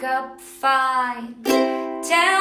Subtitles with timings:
[0.00, 0.28] me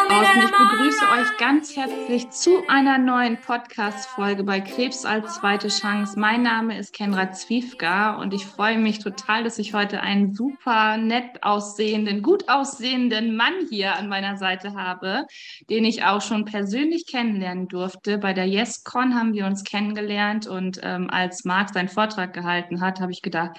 [0.10, 6.20] Und ich begrüße euch ganz herzlich zu einer neuen Podcast-Folge bei Krebs als zweite Chance.
[6.20, 10.98] Mein Name ist Kendra Zwiefka und ich freue mich total, dass ich heute einen super
[10.98, 15.26] nett aussehenden, gut aussehenden Mann hier an meiner Seite habe,
[15.70, 18.20] den ich auch schon persönlich kennenlernen durfte.
[18.20, 23.00] Bei der YesCon haben wir uns kennengelernt und ähm, als Marc seinen Vortrag gehalten hat,
[23.00, 23.58] habe ich gedacht,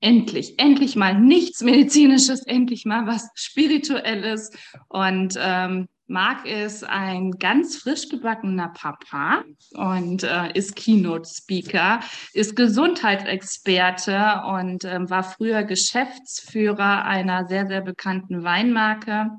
[0.00, 4.50] endlich, endlich mal nichts Medizinisches, endlich mal was Spirituelles.
[4.88, 9.42] Und ähm, Marc ist ein ganz frisch gebackener Papa
[9.74, 12.00] und äh, ist Keynote-Speaker,
[12.32, 19.30] ist Gesundheitsexperte und ähm, war früher Geschäftsführer einer sehr, sehr bekannten Weinmarke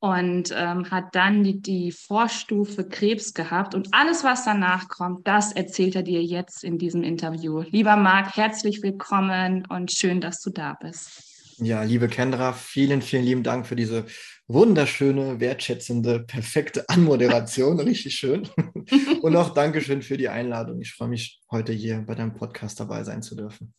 [0.00, 3.74] und ähm, hat dann die, die Vorstufe Krebs gehabt.
[3.74, 7.60] Und alles, was danach kommt, das erzählt er dir jetzt in diesem Interview.
[7.60, 11.22] Lieber Marc, herzlich willkommen und schön, dass du da bist.
[11.58, 14.06] Ja, liebe Kendra, vielen, vielen lieben Dank für diese
[14.48, 17.78] wunderschöne, wertschätzende, perfekte Anmoderation.
[17.80, 18.48] Richtig schön.
[19.20, 20.80] Und auch Dankeschön für die Einladung.
[20.80, 23.74] Ich freue mich, heute hier bei deinem Podcast dabei sein zu dürfen.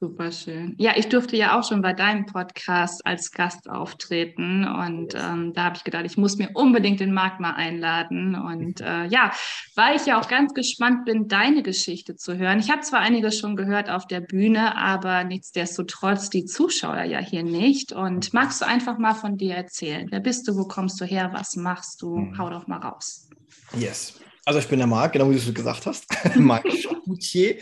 [0.00, 0.76] Super schön.
[0.78, 5.64] Ja, ich durfte ja auch schon bei deinem Podcast als Gast auftreten und ähm, da
[5.64, 9.32] habe ich gedacht, ich muss mir unbedingt den Marc mal einladen und äh, ja,
[9.74, 12.60] weil ich ja auch ganz gespannt bin, deine Geschichte zu hören.
[12.60, 17.42] Ich habe zwar einiges schon gehört auf der Bühne, aber nichtsdestotrotz die Zuschauer ja hier
[17.42, 17.92] nicht.
[17.92, 20.06] Und magst du einfach mal von dir erzählen?
[20.10, 20.56] Wer bist du?
[20.56, 21.30] Wo kommst du her?
[21.32, 22.18] Was machst du?
[22.18, 22.38] Mhm.
[22.38, 23.28] Hau doch mal raus.
[23.76, 24.20] Yes.
[24.48, 26.06] Also ich bin der Marc, genau wie du es gesagt hast.
[26.36, 27.58] Marc Chapoutier.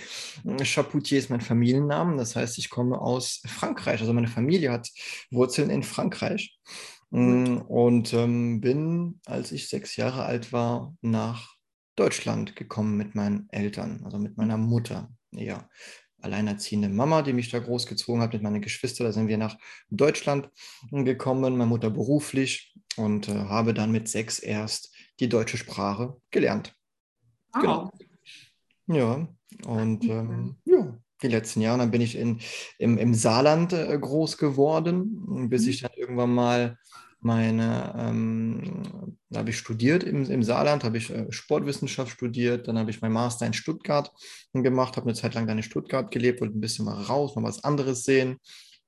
[0.63, 2.17] Chapoutier ist mein Familienname.
[2.17, 4.01] Das heißt, ich komme aus Frankreich.
[4.01, 4.89] Also meine Familie hat
[5.33, 6.57] Wurzeln in Frankreich.
[7.11, 11.57] Mm, Und ähm, bin, als ich sechs Jahre alt war, nach
[11.97, 15.11] Deutschland gekommen mit meinen Eltern, also mit meiner Mutter.
[15.33, 15.69] Ja,
[16.21, 19.09] alleinerziehende Mama, die mich da großgezogen hat mit meinen Geschwistern.
[19.09, 19.57] Da sind wir nach
[19.91, 20.51] Deutschland
[20.93, 26.76] gekommen, meine Mutter beruflich und äh, habe dann mit sechs erst die deutsche Sprache gelernt.
[27.61, 27.91] Genau.
[28.89, 29.29] Ja,
[29.67, 32.41] und ähm, ja, die letzten Jahre, dann bin ich in,
[32.79, 35.69] im, im Saarland äh, groß geworden, bis Mhm.
[35.71, 36.79] ich dann irgendwann mal
[37.21, 42.79] meine, ähm, da habe ich studiert im, im Saarland, habe ich äh, Sportwissenschaft studiert, dann
[42.79, 44.13] habe ich meinen Master in Stuttgart
[44.53, 47.43] gemacht, habe eine Zeit lang dann in Stuttgart gelebt, wollte ein bisschen mal raus, mal
[47.43, 48.39] was anderes sehen,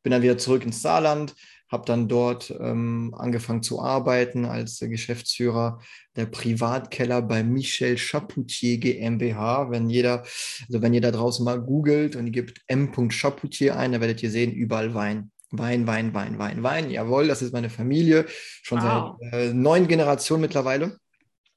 [0.03, 1.35] bin dann wieder zurück ins Saarland,
[1.69, 5.81] habe dann dort ähm, angefangen zu arbeiten als Geschäftsführer
[6.17, 9.71] der Privatkeller bei Michel Chapoutier GmbH.
[9.71, 10.25] Wenn jeder,
[10.67, 12.93] also wenn ihr da draußen mal googelt und ihr gebt m.
[13.11, 15.31] Chapoutier ein, dann werdet ihr sehen, überall Wein.
[15.51, 16.91] Wein, Wein, Wein, Wein, Wein.
[16.91, 19.17] Jawohl, das ist meine Familie, schon Wow.
[19.21, 20.99] seit äh, neun Generationen mittlerweile.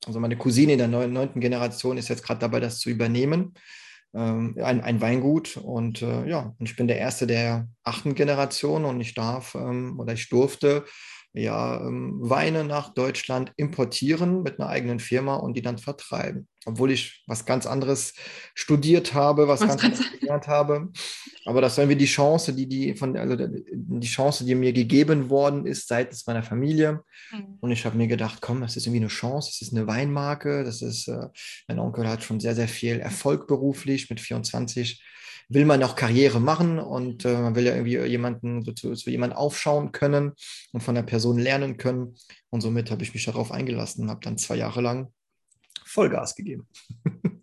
[0.05, 3.53] Also meine Cousine in der neun, neunten Generation ist jetzt gerade dabei, das zu übernehmen.
[4.13, 8.83] Ähm, ein, ein Weingut und äh, ja, und ich bin der Erste der achten Generation
[8.83, 10.85] und ich darf ähm, oder ich durfte
[11.33, 16.47] ja ähm, Weine nach Deutschland importieren mit einer eigenen Firma und die dann vertreiben.
[16.65, 18.13] Obwohl ich was ganz anderes
[18.53, 20.89] studiert habe, was, Was ganz anderes gelernt habe.
[21.45, 25.29] Aber das war irgendwie die Chance, die, die von, also die Chance, die mir gegeben
[25.29, 27.03] worden ist seitens meiner Familie.
[27.61, 30.63] Und ich habe mir gedacht, komm, das ist irgendwie eine Chance, das ist eine Weinmarke,
[30.63, 31.27] das ist, äh,
[31.67, 35.01] mein Onkel hat schon sehr, sehr viel Erfolg beruflich, mit 24
[35.53, 39.09] will man auch Karriere machen und äh, man will ja irgendwie jemanden, so zu, zu
[39.09, 40.31] jemandem aufschauen können
[40.71, 42.15] und von der Person lernen können.
[42.49, 45.11] Und somit habe ich mich darauf eingelassen und habe dann zwei Jahre lang
[45.85, 46.67] Vollgas gegeben.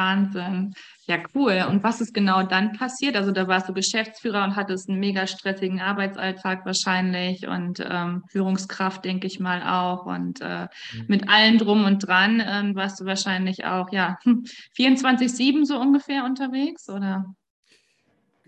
[0.00, 0.72] Wahnsinn.
[1.06, 1.66] Ja, cool.
[1.68, 3.16] Und was ist genau dann passiert?
[3.16, 9.04] Also da warst du Geschäftsführer und hattest einen mega stressigen Arbeitsalltag wahrscheinlich und ähm, Führungskraft,
[9.04, 10.06] denke ich mal auch.
[10.06, 10.68] Und äh,
[11.06, 14.18] mit allem drum und dran ähm, warst du wahrscheinlich auch, ja,
[14.76, 17.24] 24-7 so ungefähr unterwegs, oder?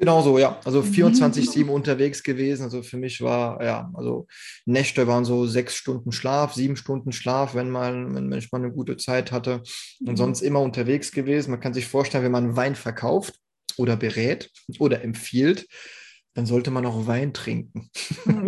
[0.02, 0.58] Genau so, ja.
[0.64, 0.86] Also Mhm.
[0.86, 2.64] 24-7 unterwegs gewesen.
[2.64, 4.26] Also für mich war, ja, also
[4.66, 8.96] Nächte waren so sechs Stunden Schlaf, sieben Stunden Schlaf, wenn man, wenn mal eine gute
[8.96, 9.62] Zeit hatte.
[10.00, 10.16] Und Mhm.
[10.16, 11.52] sonst immer unterwegs gewesen.
[11.52, 13.34] Man kann sich vorstellen, wenn man Wein verkauft
[13.76, 15.68] oder berät oder empfiehlt,
[16.34, 17.88] dann sollte man auch Wein trinken.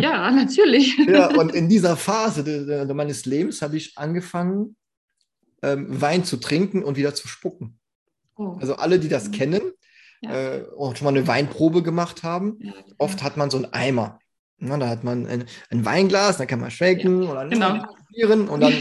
[0.01, 0.99] Ja, natürlich.
[1.09, 4.75] Ja, und in dieser Phase de, de, meines Lebens habe ich angefangen,
[5.63, 7.79] ähm, Wein zu trinken und wieder zu spucken.
[8.35, 8.57] Oh.
[8.59, 9.33] Also alle, die das Mhm.
[9.33, 9.63] kennen,
[10.25, 10.33] Ja.
[10.33, 12.73] äh, auch schon mal eine Weinprobe gemacht haben, Ja.
[12.99, 14.19] oft hat man so einen Eimer.
[14.59, 17.85] Na, da hat man ein, ein Weinglas, dann kann man schwenken und dann genau.
[17.85, 18.73] probieren und dann,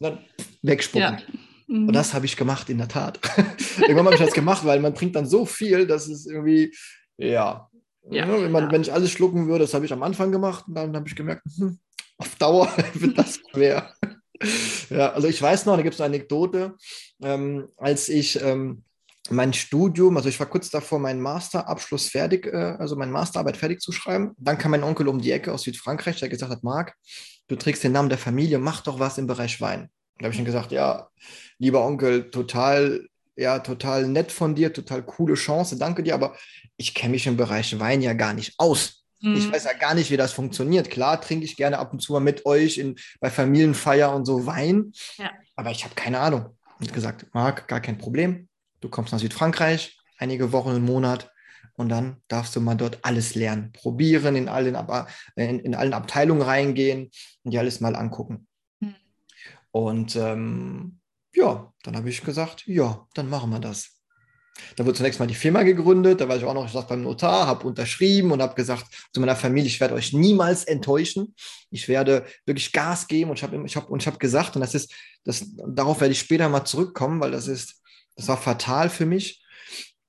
[0.00, 0.18] dann
[0.62, 1.18] wegspucken.
[1.18, 1.18] Ja.
[1.66, 1.88] Mhm.
[1.88, 3.18] Und das habe ich gemacht, in der Tat.
[3.80, 6.74] Irgendwann habe ich das gemacht, weil man trinkt dann so viel, dass es irgendwie,
[7.16, 7.68] ja,
[8.10, 8.72] Ja, ne, wenn, man, ja.
[8.72, 11.16] wenn ich alles schlucken würde, das habe ich am Anfang gemacht und dann habe ich
[11.16, 11.78] gemerkt, hm,
[12.18, 13.92] auf Dauer wird das schwer.
[14.90, 16.76] ja, also ich weiß noch, da gibt es eine Anekdote,
[17.22, 18.84] ähm, als ich ähm,
[19.30, 23.80] mein Studium, also ich war kurz davor, meinen Masterabschluss fertig, äh, also meine Masterarbeit fertig
[23.80, 24.32] zu schreiben.
[24.38, 26.94] Dann kam mein Onkel um die Ecke aus Südfrankreich, der gesagt hat, Marc,
[27.48, 29.90] du trägst den Namen der Familie, mach doch was im Bereich Wein.
[30.18, 31.08] Da habe ich ihm gesagt, ja,
[31.58, 36.36] lieber Onkel, total, ja, total nett von dir, total coole Chance, danke dir, aber
[36.76, 39.04] ich kenne mich im Bereich Wein ja gar nicht aus.
[39.20, 39.36] Mhm.
[39.36, 40.90] Ich weiß ja gar nicht, wie das funktioniert.
[40.90, 44.46] Klar trinke ich gerne ab und zu mal mit euch in, bei Familienfeier und so
[44.46, 45.30] Wein, ja.
[45.56, 46.56] aber ich habe keine Ahnung.
[46.80, 48.48] Und gesagt, Marc, gar kein Problem.
[48.80, 51.30] Du kommst nach Südfrankreich, einige Wochen, einen Monat,
[51.78, 54.76] und dann darfst du mal dort alles lernen, probieren, in allen,
[55.36, 57.10] in, in allen Abteilungen reingehen
[57.44, 58.48] und dir alles mal angucken.
[58.80, 58.96] Mhm.
[59.70, 60.98] Und ähm,
[61.32, 63.98] ja, dann habe ich gesagt, ja, dann machen wir das.
[64.74, 67.46] Da wurde zunächst mal die Firma gegründet, da war ich auch noch ich beim Notar,
[67.46, 71.36] habe unterschrieben und habe gesagt zu meiner Familie, ich werde euch niemals enttäuschen.
[71.70, 74.92] Ich werde wirklich Gas geben und ich habe ich hab, hab gesagt, und das ist,
[75.22, 77.80] das, darauf werde ich später mal zurückkommen, weil das ist,
[78.18, 79.42] das war fatal für mich.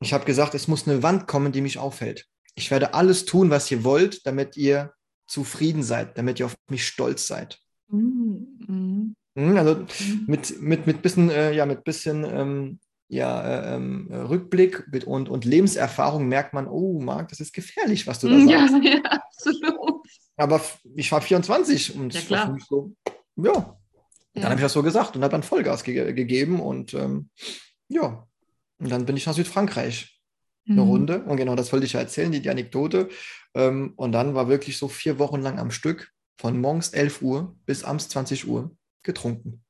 [0.01, 2.25] Ich habe gesagt, es muss eine Wand kommen, die mich aufhält.
[2.56, 4.94] Ich werde alles tun, was ihr wollt, damit ihr
[5.27, 7.59] zufrieden seid, damit ihr auf mich stolz seid.
[7.88, 9.15] Mhm.
[9.35, 10.25] mhm also mhm.
[10.27, 15.45] mit, mit, mit bisschen, äh, ja, mit bisschen ähm, ja, äh, ähm, Rückblick und, und
[15.45, 18.38] Lebenserfahrung merkt man, oh, Marc, das ist gefährlich, was du da
[18.69, 18.83] sagst.
[18.83, 20.07] Ja, absolut.
[20.35, 20.61] Aber
[20.95, 22.57] ich war 24 und ja, klar.
[22.67, 22.94] so,
[23.35, 23.51] ja.
[23.53, 23.75] ja.
[24.33, 27.29] Dann habe ich das so gesagt und habe dann Vollgas ge gegeben und ähm,
[27.89, 28.27] ja,
[28.80, 30.19] und dann bin ich nach Südfrankreich
[30.68, 30.89] eine mhm.
[30.89, 33.09] Runde und genau das wollte ich ja erzählen, die, die Anekdote.
[33.53, 37.56] Ähm, und dann war wirklich so vier Wochen lang am Stück von morgens 11 Uhr
[37.65, 38.71] bis abends 20 Uhr
[39.03, 39.63] getrunken.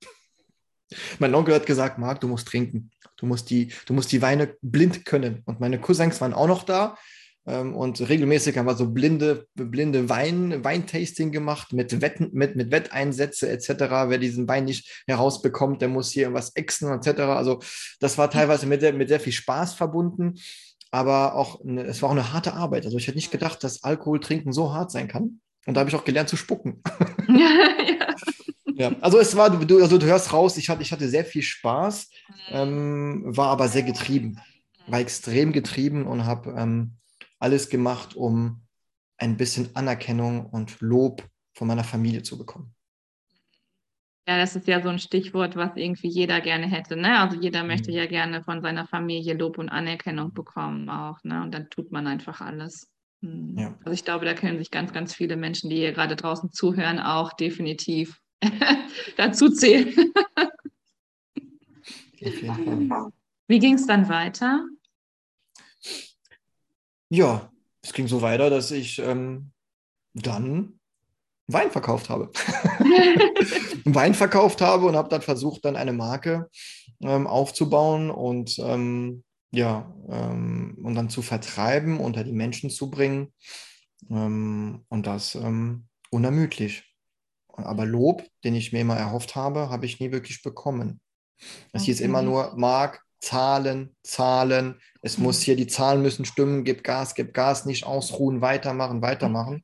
[1.19, 2.92] Mein Onkel hat gesagt, Marc, du musst trinken.
[3.16, 5.42] Du musst, die, du musst die Weine blind können.
[5.45, 6.98] Und meine Cousins waren auch noch da.
[7.45, 12.71] Ähm, und regelmäßig haben wir so blinde, blinde Wein, Weintasting gemacht mit, Wetten, mit, mit
[12.71, 13.69] Wetteinsätze etc.
[14.07, 17.19] Wer diesen Wein nicht herausbekommt, der muss hier was exen etc.
[17.21, 17.59] Also
[18.00, 20.36] das war teilweise mit, sehr, mit sehr viel Spaß verbunden.
[20.91, 22.86] Aber auch, eine, es war auch eine harte Arbeit.
[22.86, 25.39] Also ich hätte nicht gedacht, dass Alkohol trinken so hart sein kann.
[25.65, 26.81] Und da habe ich auch gelernt zu spucken.
[27.27, 28.15] ja.
[28.80, 31.41] Ja, also es war, du, also du hörst raus, ich hatte, ich hatte sehr viel
[31.41, 32.09] Spaß,
[32.51, 34.39] ähm, war aber sehr getrieben,
[34.88, 36.94] war extrem getrieben und habe ähm,
[37.39, 38.62] alles gemacht, um
[39.18, 42.74] ein bisschen Anerkennung und Lob von meiner Familie zu bekommen.
[44.27, 46.95] Ja, das ist ja so ein Stichwort, was irgendwie jeder gerne hätte.
[46.95, 47.19] Ne?
[47.19, 47.97] Also jeder möchte mhm.
[47.97, 51.18] ja gerne von seiner Familie Lob und Anerkennung bekommen auch.
[51.24, 51.41] Ne?
[51.41, 52.88] Und dann tut man einfach alles.
[53.21, 53.57] Mhm.
[53.57, 53.75] Ja.
[53.80, 57.00] Also ich glaube, da können sich ganz, ganz viele Menschen, die hier gerade draußen zuhören,
[57.00, 58.21] auch definitiv
[59.18, 59.95] dazu zählen.
[63.47, 64.63] Wie ging es dann weiter?
[67.10, 67.52] Ja,
[67.82, 69.52] es ging so weiter, dass ich ähm,
[70.14, 70.80] dann
[71.48, 72.32] Wein verkauft habe.
[73.86, 76.50] Wein verkauft habe und habe dann versucht, dann eine Marke
[77.02, 83.34] ähm, aufzubauen und ähm, ja, ähm, und dann zu vertreiben, unter die Menschen zu bringen.
[84.10, 86.84] Ähm, und das ähm, unermüdlich.
[87.48, 91.02] Aber Lob, den ich mir immer erhofft habe, habe ich nie wirklich bekommen.
[91.72, 91.86] Es okay.
[91.86, 94.80] hieß immer nur, Marc, Zahlen, Zahlen.
[95.01, 95.25] Es mhm.
[95.25, 99.63] muss hier, die Zahlen müssen stimmen, gib Gas, gib Gas, nicht ausruhen, weitermachen, weitermachen.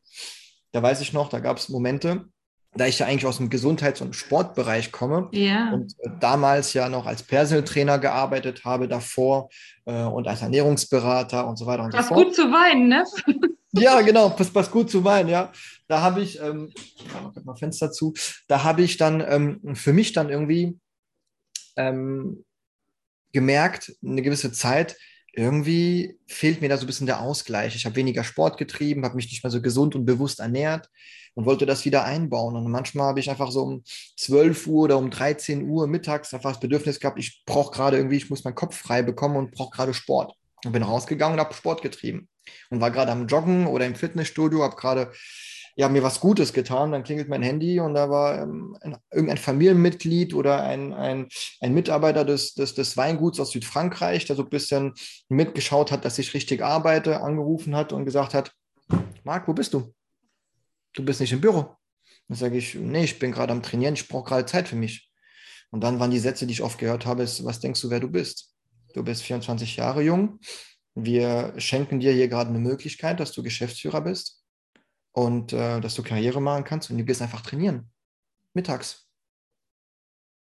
[0.72, 2.26] Da weiß ich noch, da gab es Momente,
[2.74, 5.72] da ich ja eigentlich aus dem Gesundheits- und Sportbereich komme ja.
[5.72, 9.50] und äh, damals ja noch als Personal Trainer gearbeitet habe davor
[9.86, 12.26] äh, und als Ernährungsberater und so weiter und das so fort.
[12.26, 13.04] gut zu weinen, ne?
[13.78, 15.52] Ja, genau, passt, passt gut zu Wein, ja.
[15.88, 16.72] Da habe ich, ähm,
[17.44, 18.14] mal Fenster zu,
[18.48, 20.80] da habe ich dann ähm, für mich dann irgendwie
[21.76, 22.46] ähm,
[23.36, 24.98] gemerkt, eine gewisse Zeit,
[25.34, 27.76] irgendwie fehlt mir da so ein bisschen der Ausgleich.
[27.76, 30.90] Ich habe weniger Sport getrieben, habe mich nicht mehr so gesund und bewusst ernährt
[31.34, 32.56] und wollte das wieder einbauen.
[32.56, 33.84] Und manchmal habe ich einfach so um
[34.18, 38.16] 12 Uhr oder um 13 Uhr mittags einfach das Bedürfnis gehabt, ich brauche gerade irgendwie,
[38.16, 40.34] ich muss meinen Kopf frei bekommen und brauche gerade Sport.
[40.64, 42.30] Und bin rausgegangen und habe Sport getrieben
[42.70, 45.12] und war gerade am Joggen oder im Fitnessstudio, habe gerade
[45.78, 49.38] ja, mir was Gutes getan, dann klingelt mein Handy und da war ähm, ein, irgendein
[49.38, 51.28] Familienmitglied oder ein, ein,
[51.60, 54.94] ein Mitarbeiter des, des, des Weinguts aus Südfrankreich, der so ein bisschen
[55.28, 58.54] mitgeschaut hat, dass ich richtig arbeite, angerufen hat und gesagt hat,
[59.26, 59.94] Marc, wo bist du?
[60.94, 61.76] Du bist nicht im Büro.
[62.30, 65.12] Dann sage ich, nee, ich bin gerade am Trainieren, ich brauche gerade Zeit für mich.
[65.72, 68.00] Und dann waren die Sätze, die ich oft gehört habe, ist, was denkst du, wer
[68.00, 68.54] du bist?
[68.94, 70.40] Du bist 24 Jahre jung,
[70.94, 74.45] wir schenken dir hier gerade eine Möglichkeit, dass du Geschäftsführer bist
[75.16, 77.90] und äh, dass du Karriere machen kannst und du gehst einfach trainieren.
[78.54, 79.08] Mittags.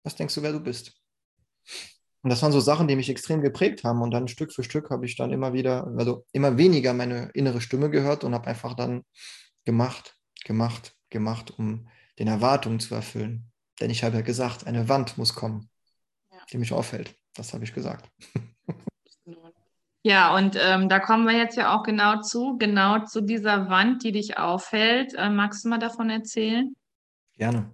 [0.04, 1.00] Was denkst du, wer du bist?
[2.24, 4.02] Und das waren so Sachen, die mich extrem geprägt haben.
[4.02, 7.62] Und dann Stück für Stück habe ich dann immer wieder, also immer weniger meine innere
[7.62, 9.04] Stimme gehört und habe einfach dann
[9.64, 11.88] gemacht, gemacht, gemacht, um
[12.18, 13.52] den Erwartungen zu erfüllen.
[13.80, 15.70] Denn ich habe ja gesagt, eine Wand muss kommen,
[16.32, 16.40] ja.
[16.52, 17.16] die mich auffällt.
[17.36, 18.10] Das habe ich gesagt.
[20.04, 24.04] Ja, und ähm, da kommen wir jetzt ja auch genau zu, genau zu dieser Wand,
[24.04, 25.14] die dich aufhält.
[25.14, 26.76] Äh, magst du mal davon erzählen?
[27.38, 27.72] Gerne.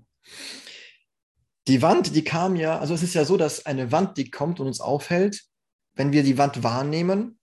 [1.68, 4.60] Die Wand, die kam ja, also es ist ja so, dass eine Wand, die kommt
[4.60, 5.44] und uns aufhält,
[5.96, 7.40] wenn wir die Wand wahrnehmen,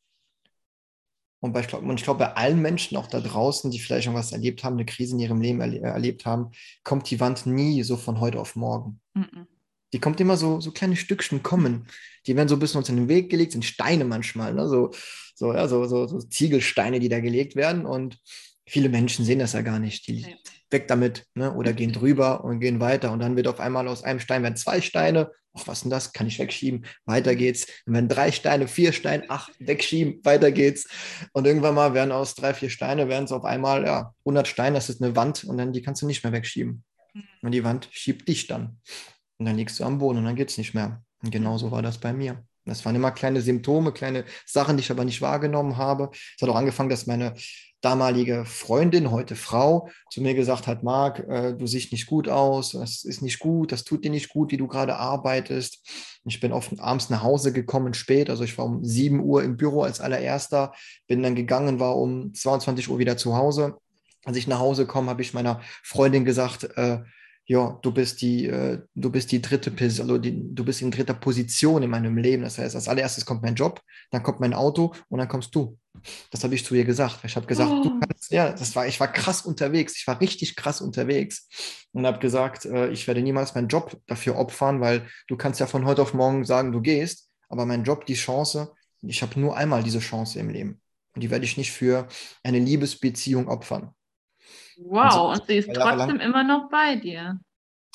[1.41, 4.75] und, bei, ich glaube, bei allen Menschen auch da draußen, die vielleicht irgendwas erlebt haben,
[4.75, 6.51] eine Krise in ihrem Leben erle erlebt haben,
[6.83, 9.01] kommt die Wand nie so von heute auf morgen.
[9.15, 9.46] Mhm.
[9.93, 11.87] Die kommt immer so, so kleine Stückchen kommen.
[12.27, 14.69] Die werden so ein bisschen uns in den Weg gelegt, sind Steine manchmal, ne?
[14.69, 14.91] so,
[15.35, 17.87] so, ja, so, so, so Ziegelsteine, die da gelegt werden.
[17.87, 18.19] Und
[18.67, 20.09] viele Menschen sehen das ja gar nicht.
[20.09, 20.29] Die, ja
[20.71, 21.53] weg damit, ne?
[21.55, 23.13] oder gehen drüber und gehen weiter.
[23.13, 25.31] Und dann wird auf einmal aus einem Stein werden zwei Steine.
[25.55, 26.13] Ach, was denn das?
[26.13, 26.85] Kann ich wegschieben?
[27.07, 27.67] Weiter geht's.
[27.87, 30.87] Dann werden drei Steine, vier Steine, ach, wegschieben, weiter geht's.
[31.33, 34.75] Und irgendwann mal werden aus drei, vier Steine, werden es auf einmal, ja, 100 Steine,
[34.75, 36.85] das ist eine Wand und dann die kannst du nicht mehr wegschieben.
[37.41, 38.79] Und die Wand schiebt dich dann.
[39.39, 41.03] Und dann liegst du am Boden und dann geht's nicht mehr.
[41.23, 42.45] Und genauso war das bei mir.
[42.65, 46.11] Das waren immer kleine Symptome, kleine Sachen, die ich aber nicht wahrgenommen habe.
[46.13, 47.35] Es hat auch angefangen, dass meine
[47.81, 52.73] damalige Freundin, heute Frau, zu mir gesagt hat, Marc, äh, du siehst nicht gut aus,
[52.73, 55.89] das ist nicht gut, das tut dir nicht gut, wie du gerade arbeitest.
[56.25, 59.57] Ich bin oft abends nach Hause gekommen, spät, also ich war um 7 Uhr im
[59.57, 60.73] Büro als allererster,
[61.07, 63.77] bin dann gegangen, war um 22 Uhr wieder zu Hause.
[64.25, 67.01] Als ich nach Hause komme, habe ich meiner Freundin gesagt, äh,
[67.49, 71.15] ja, du bist die, äh, du bist die dritte, also die, du bist in dritter
[71.15, 72.43] Position in meinem Leben.
[72.43, 75.79] Das heißt, als allererstes kommt mein Job, dann kommt mein Auto und dann kommst du.
[76.33, 77.21] Das habe ich zu ihr gesagt.
[77.23, 77.83] Ich habe gesagt, oh.
[77.85, 79.97] du kannst, ja, das war, ich war krass unterwegs.
[79.97, 81.49] Ich war richtig krass unterwegs
[81.93, 85.67] und habe gesagt, äh, ich werde niemals meinen Job dafür opfern, weil du kannst ja
[85.67, 88.73] von heute auf morgen sagen, du gehst, aber mein Job, die Chance,
[89.03, 90.81] ich habe nur einmal diese Chance im Leben.
[91.15, 92.09] Und die werde ich nicht für
[92.43, 93.95] eine Liebesbeziehung opfern.
[94.77, 97.41] Wow, und, und sie ist trotzdem immer noch bei dir.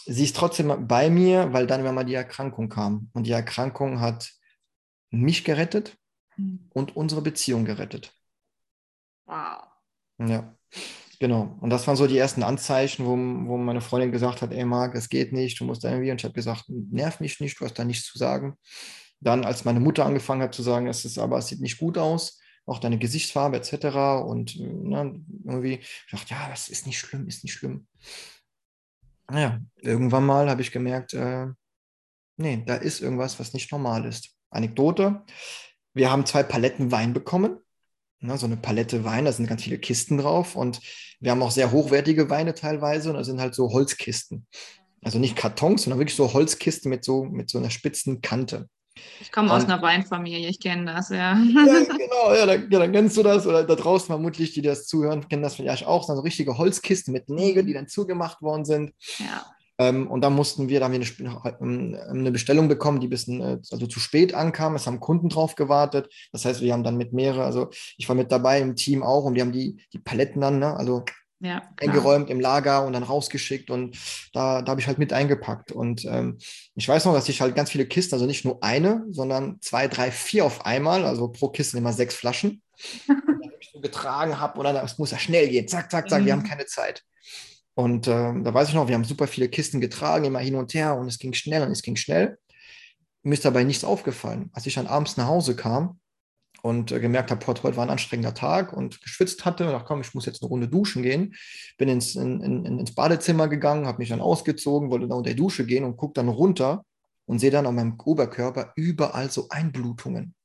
[0.05, 3.09] Sie ist trotzdem bei mir, weil dann immer die Erkrankung kam.
[3.13, 4.31] Und die Erkrankung hat
[5.11, 5.97] mich gerettet
[6.37, 6.69] mhm.
[6.73, 8.13] und unsere Beziehung gerettet.
[9.25, 9.63] Wow.
[10.19, 10.55] Ja,
[11.19, 11.57] genau.
[11.61, 13.11] Und das waren so die ersten Anzeichen, wo,
[13.47, 16.11] wo meine Freundin gesagt hat, ey Marc, es geht nicht, du musst da irgendwie.
[16.11, 18.57] Und ich habe gesagt, nerv mich nicht, du hast da nichts zu sagen.
[19.19, 21.97] Dann, als meine Mutter angefangen hat zu sagen, es ist aber, es sieht nicht gut
[21.97, 22.40] aus,
[22.71, 24.23] auch deine Gesichtsfarbe etc.
[24.25, 27.87] Und ne, irgendwie, ich dachte, ja, das ist nicht schlimm, ist nicht schlimm.
[29.29, 31.47] Naja, irgendwann mal habe ich gemerkt, äh,
[32.37, 34.29] nee, da ist irgendwas, was nicht normal ist.
[34.49, 35.23] Anekdote,
[35.93, 37.57] wir haben zwei Paletten Wein bekommen.
[38.19, 40.79] Ne, so eine Palette Wein, da sind ganz viele Kisten drauf und
[41.19, 44.45] wir haben auch sehr hochwertige Weine teilweise und da sind halt so Holzkisten.
[45.03, 48.69] Also nicht Kartons, sondern wirklich so Holzkisten mit so, mit so einer spitzen Kante.
[49.21, 51.33] Ich komme aus einer Weinfamilie, ich kenne das, ja.
[51.33, 51.37] Ja,
[51.97, 53.47] genau, ja dann, ja, dann kennst du das.
[53.47, 56.03] Oder da draußen vermutlich, die das zuhören, kennen das vielleicht auch.
[56.03, 58.93] So richtige Holzkisten mit Nägeln, die dann zugemacht worden sind.
[59.19, 59.45] Ja.
[59.81, 63.11] Ähm, und da mussten wir, da haben wir eine, ähm, eine Bestellung bekommen, die ein
[63.11, 64.75] bisschen äh, also zu spät ankam.
[64.75, 66.13] Es haben Kunden drauf gewartet.
[66.31, 69.23] Das heißt, wir haben dann mit mehrere, also ich war mit dabei im Team auch
[69.23, 71.03] und wir haben die, die Paletten dann, ne, also
[71.41, 73.97] ja, eingeräumt im Lager und dann rausgeschickt und
[74.31, 75.71] da, da habe ich halt mit eingepackt.
[75.71, 76.37] Und ähm,
[76.75, 79.87] ich weiß noch, dass ich halt ganz viele Kisten, also nicht nur eine, sondern zwei,
[79.87, 82.61] drei, vier auf einmal, also pro Kiste immer sechs Flaschen,
[83.59, 86.25] ich so getragen habe und dann, es muss ja schnell gehen, zack, zack, zack, mhm.
[86.25, 87.03] wir haben keine Zeit.
[87.73, 90.73] Und äh, da weiß ich noch, wir haben super viele Kisten getragen, immer hin und
[90.73, 92.37] her und es ging schnell und es ging schnell.
[93.23, 94.49] Mir ist dabei nichts aufgefallen.
[94.53, 96.00] Als ich dann abends nach Hause kam,
[96.61, 100.01] und äh, gemerkt habe, heute war ein anstrengender Tag und geschwitzt hatte und dachte, komm,
[100.01, 101.35] ich muss jetzt eine Runde duschen gehen.
[101.77, 105.35] Bin ins, in, in, ins Badezimmer gegangen, habe mich dann ausgezogen, wollte dann unter die
[105.35, 106.85] Dusche gehen und gucke dann runter
[107.25, 110.35] und sehe dann an meinem Oberkörper überall so Einblutungen.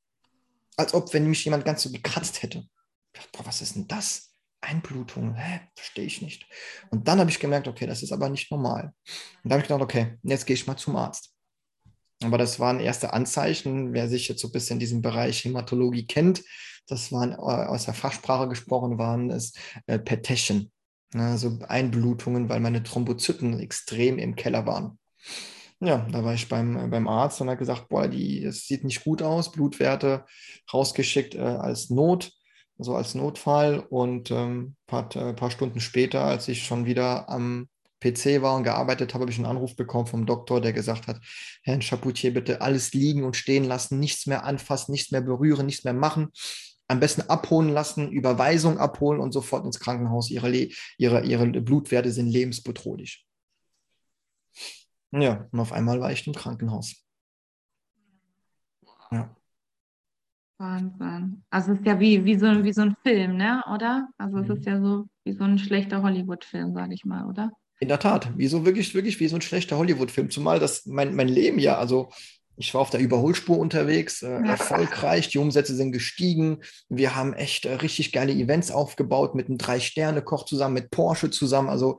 [0.77, 2.65] Als ob, wenn mich jemand ganz so gekratzt hätte.
[3.13, 4.35] Ich dachte, boah, was ist denn das?
[4.61, 5.61] Einblutung, hä?
[5.75, 6.47] Verstehe ich nicht.
[6.91, 8.93] Und dann habe ich gemerkt, okay, das ist aber nicht normal.
[9.43, 11.36] Und da habe ich gedacht, okay, jetzt gehe ich mal zum Arzt.
[12.23, 13.93] Aber das waren erste Anzeichen.
[13.93, 16.43] Wer sich jetzt so ein bisschen in diesem Bereich Hämatologie kennt,
[16.87, 19.53] das waren äh, aus der Fachsprache gesprochen, waren es
[19.87, 20.71] äh, Petechen,
[21.13, 24.99] ne, also Einblutungen, weil meine Thrombozyten extrem im Keller waren.
[25.81, 28.85] Ja, da war ich beim, äh, beim Arzt und hat gesagt, boah, die, das sieht
[28.85, 30.25] nicht gut aus, Blutwerte
[30.73, 32.33] rausgeschickt äh, als Not,
[32.79, 33.81] also als Notfall.
[33.81, 37.69] Und ähm, paar, äh, paar Stunden später, als ich schon wieder am
[38.01, 41.21] PC war und gearbeitet habe, habe ich einen Anruf bekommen vom Doktor, der gesagt hat,
[41.63, 45.85] Herrn Chapoutier, bitte alles liegen und stehen lassen, nichts mehr anfassen, nichts mehr berühren, nichts
[45.85, 46.29] mehr machen.
[46.89, 50.31] Am besten abholen lassen, Überweisung abholen und sofort ins Krankenhaus.
[50.31, 50.51] Ihre,
[50.99, 53.27] ihre, ihre Blutwerte sind lebensbedrohlich.
[55.11, 57.05] Ja, und auf einmal war ich im Krankenhaus.
[59.11, 59.35] Ja.
[60.59, 61.45] Wahnsinn.
[61.51, 63.63] Also es ist ja wie, wie, so, wie so ein Film, ne?
[63.73, 64.09] oder?
[64.17, 64.55] Also es mhm.
[64.55, 67.51] ist ja so wie so ein schlechter Hollywood-Film, sage ich mal, oder?
[67.81, 70.31] In der Tat, wie so wirklich, wirklich wie so ein schlechter Hollywood-Film.
[70.31, 72.09] Zumal das mein, mein Leben ja, also
[72.59, 76.63] Ich war auf der Überholspur unterwegs, äh, erfolgreich, die Umsätze sind gestiegen.
[76.89, 81.69] Wir haben echt äh, richtig geile Events aufgebaut mit einem Drei-Sterne-Koch zusammen, mit Porsche zusammen.
[81.69, 81.99] Also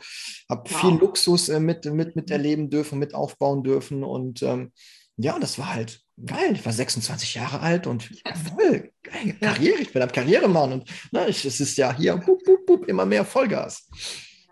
[0.50, 0.79] habe Wow.
[0.81, 4.03] viel Luxus äh, mit, mit, mit erleben dürfen, mit aufbauen dürfen.
[4.03, 4.72] Und ähm,
[5.17, 6.53] ja, das war halt geil.
[6.53, 8.10] Ich war 26 Jahre alt und
[8.57, 9.36] voll geil.
[9.39, 9.81] Karriere.
[9.81, 13.05] Ich bin am Karrieremann und ne, ich, es ist ja hier bup, bup, bup, immer
[13.05, 13.88] mehr Vollgas.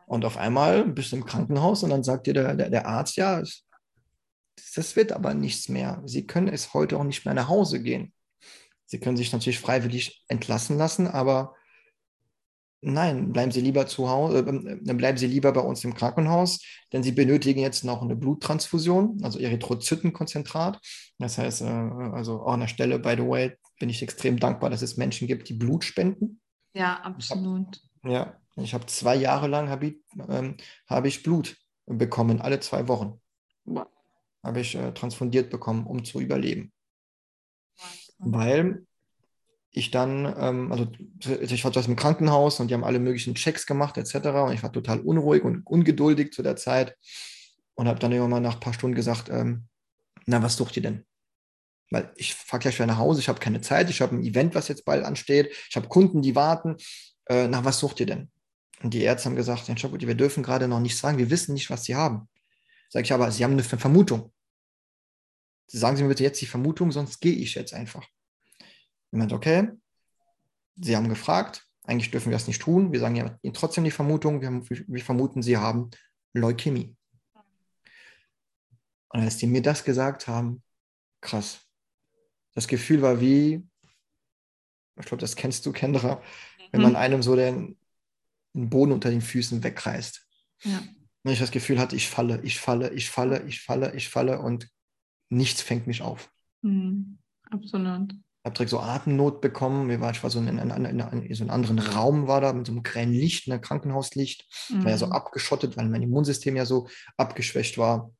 [0.05, 3.15] Und auf einmal bist du im Krankenhaus und dann sagt dir der, der, der Arzt,
[3.15, 3.41] ja,
[4.75, 6.01] das wird aber nichts mehr.
[6.05, 8.13] Sie können es heute auch nicht mehr nach Hause gehen.
[8.85, 11.55] Sie können sich natürlich freiwillig entlassen lassen, aber
[12.81, 16.61] nein, bleiben Sie lieber zu Hause, äh, dann bleiben Sie lieber bei uns im Krankenhaus,
[16.93, 20.79] denn Sie benötigen jetzt noch eine Bluttransfusion, also Erythrozytenkonzentrat.
[21.17, 24.69] Das heißt, äh, also auch an der Stelle, by the way, bin ich extrem dankbar,
[24.69, 26.39] dass es Menschen gibt, die Blut spenden.
[26.73, 27.81] Ja, absolut.
[28.03, 29.95] Ja, ich habe zwei Jahre lang habe ich,
[30.29, 30.57] ähm,
[30.87, 33.19] habe ich Blut bekommen, alle zwei Wochen
[34.45, 36.71] habe ich äh, transfundiert bekommen, um zu überleben.
[38.19, 38.85] Weil
[39.71, 40.87] ich dann, ähm, also
[41.41, 44.15] ich war zuerst im Krankenhaus und die haben alle möglichen Checks gemacht etc.
[44.15, 46.95] Und ich war total unruhig und ungeduldig zu der Zeit
[47.73, 49.67] und habe dann irgendwann mal nach ein paar Stunden gesagt, ähm,
[50.25, 51.05] na, was sucht ihr denn?
[51.91, 54.55] Weil ich fahre gleich wieder nach Hause, ich habe keine Zeit, ich habe ein Event,
[54.55, 56.77] was jetzt bald ansteht, ich habe Kunden, die warten.
[57.27, 58.31] Äh, nach was sucht ihr denn?
[58.85, 61.55] Und die Ärzte haben gesagt, Herr Schabuti, wir dürfen gerade noch nicht sagen, wir wissen
[61.55, 62.29] nicht, was sie haben.
[62.87, 64.31] Sag ich aber, sie haben eine Vermutung.
[65.65, 68.07] Sagen Sie mir bitte jetzt die Vermutung, sonst gehe ich jetzt einfach.
[68.59, 69.69] Ich meinte, okay,
[70.75, 72.91] Sie haben gefragt, eigentlich dürfen wir das nicht tun.
[72.91, 75.89] Wir sagen ja Ihnen trotzdem die Vermutung, wir, haben, wir vermuten, Sie haben
[76.33, 76.95] Leukämie.
[79.09, 80.61] Und als die mir das gesagt haben,
[81.21, 81.59] krass.
[82.53, 83.67] Das Gefühl war wie,
[84.99, 86.21] ich glaube, das kennst du, Kendra,
[86.71, 86.97] wenn man Mhm.
[86.97, 87.79] einem so den,
[88.55, 90.25] den Boden unter den Füßen wegreißt.
[90.63, 90.81] Ja.
[91.23, 94.39] Wenn ich das Gefühl hatte, ich falle, ich falle, ich falle, ich falle, ich falle
[94.39, 94.69] und
[95.29, 96.31] nichts fängt mich auf.
[96.61, 97.17] Mhm.
[97.49, 98.13] Absolut.
[98.13, 99.89] Ich habe direkt so Atemnot bekommen.
[99.89, 102.53] Wir waren, ich war so in, in, in, in so einem anderen Raum, war da
[102.53, 104.47] mit so einem grellen Licht, einem Krankenhauslicht.
[104.69, 105.13] War ja so Mhm.
[105.13, 106.87] abgeschottet, weil mein Immunsystem ja so
[107.17, 108.11] abgeschwächt war.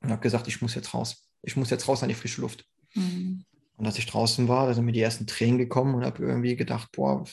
[0.00, 1.28] Und habe gesagt, ich muss jetzt raus.
[1.42, 2.64] Ich muss jetzt raus an die frische Luft.
[2.94, 3.44] Mhm.
[3.76, 6.56] Und als ich draußen war, da sind mir die ersten Tränen gekommen und habe irgendwie
[6.56, 7.24] gedacht, boah,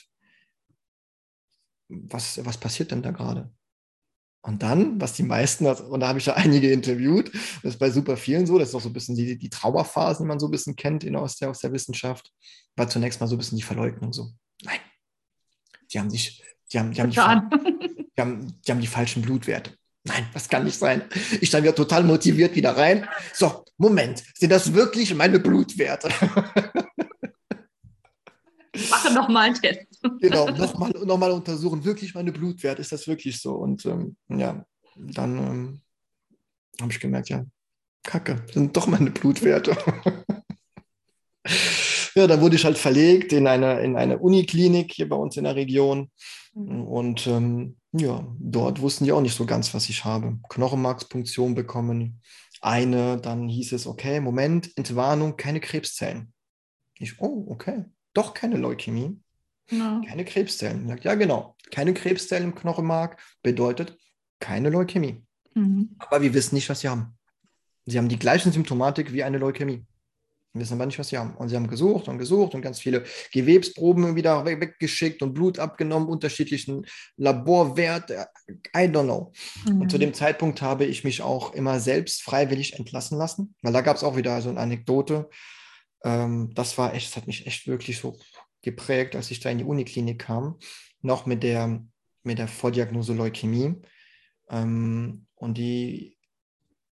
[1.88, 3.52] was, was passiert denn da gerade?
[4.42, 7.90] Und dann, was die meisten, und da habe ich ja einige interviewt, das ist bei
[7.90, 10.48] super vielen so, das ist auch so ein bisschen die, die Trauerphasen, die man so
[10.48, 12.32] ein bisschen kennt in, aus, der, aus der Wissenschaft,
[12.76, 14.30] war zunächst mal so ein bisschen die Verleugnung so.
[14.64, 14.80] Nein,
[15.92, 19.72] die haben sich, die haben, die haben, die, die haben, die haben die falschen Blutwerte.
[20.04, 21.02] Nein, das kann nicht sein.
[21.42, 23.08] Ich stand wieder total motiviert wieder rein.
[23.34, 26.10] So, Moment, sind das wirklich meine Blutwerte?
[28.90, 29.88] Mache noch mal einen Test.
[30.20, 33.54] genau, nochmal noch mal untersuchen, wirklich meine Blutwerte, ist das wirklich so?
[33.56, 35.82] Und ähm, ja, dann ähm,
[36.82, 37.46] habe ich gemerkt, ja,
[38.04, 39.76] Kacke, sind doch meine Blutwerte.
[42.16, 45.44] ja, dann wurde ich halt verlegt in eine, in eine Uniklinik hier bei uns in
[45.44, 46.12] der Region.
[46.54, 50.38] Und ähm, ja, dort wussten die auch nicht so ganz, was ich habe.
[50.50, 52.22] Knochenmarkspunktion bekommen.
[52.62, 56.34] Eine, dann hieß es, okay, Moment, Entwarnung, keine Krebszellen.
[56.98, 59.20] Ich, oh, okay, doch keine Leukämie.
[59.70, 60.02] Ja.
[60.08, 60.84] Keine Krebszellen.
[60.86, 61.56] Ich sag, Ja, genau.
[61.72, 63.98] Keine Krebszellen im Knochenmark bedeutet
[64.40, 65.24] keine Leukämie.
[65.56, 65.96] Mhm.
[66.00, 67.18] Aber wir wissen nicht, was sie haben.
[67.86, 69.86] Sie haben die gleichen Symptomatik wie eine Leukämie.
[70.54, 71.36] Wir wissen aber nicht, was sie haben.
[71.36, 75.60] Und sie haben gesucht und gesucht und ganz viele Gewebsproben wieder weg- weggeschickt und Blut
[75.60, 76.86] abgenommen, unterschiedlichen
[77.18, 78.12] Laborwert.
[78.12, 79.34] I don't know.
[79.66, 80.02] Und zu Mhm.
[80.02, 84.04] dem Zeitpunkt habe ich mich auch immer selbst freiwillig entlassen lassen, weil da gab es
[84.04, 85.30] auch wieder so eine Anekdote.
[86.06, 88.18] Ähm, das war echt, das hat mich echt wirklich so
[88.62, 90.60] geprägt, als ich da in die Uniklinik kam,
[91.02, 91.84] noch mit der,
[92.24, 93.76] mit der Vordiagnose Leukämie.
[94.50, 96.18] Ähm, und die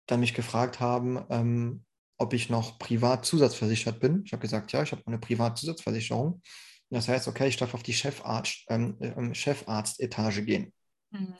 [0.07, 1.85] dann mich gefragt haben, ähm,
[2.19, 4.23] ob ich noch privat zusatzversichert bin.
[4.25, 6.43] Ich habe gesagt, ja, ich habe eine Privatzusatzversicherung.
[6.91, 10.73] Das heißt, okay, ich darf auf die Chefarzt, ähm, ähm, Chefarztetage gehen.
[11.11, 11.35] Mhm.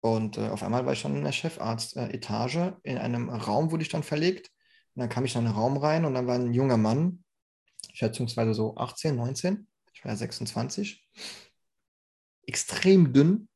[0.00, 2.78] Und äh, auf einmal war ich dann in der Chefarztetage.
[2.82, 4.50] In einem Raum wurde ich dann verlegt.
[4.94, 7.24] Und dann kam ich in einen Raum rein und dann war ein junger Mann,
[7.92, 9.66] schätzungsweise so 18, 19.
[9.92, 11.06] Ich war ja 26.
[12.46, 13.48] Extrem dünn,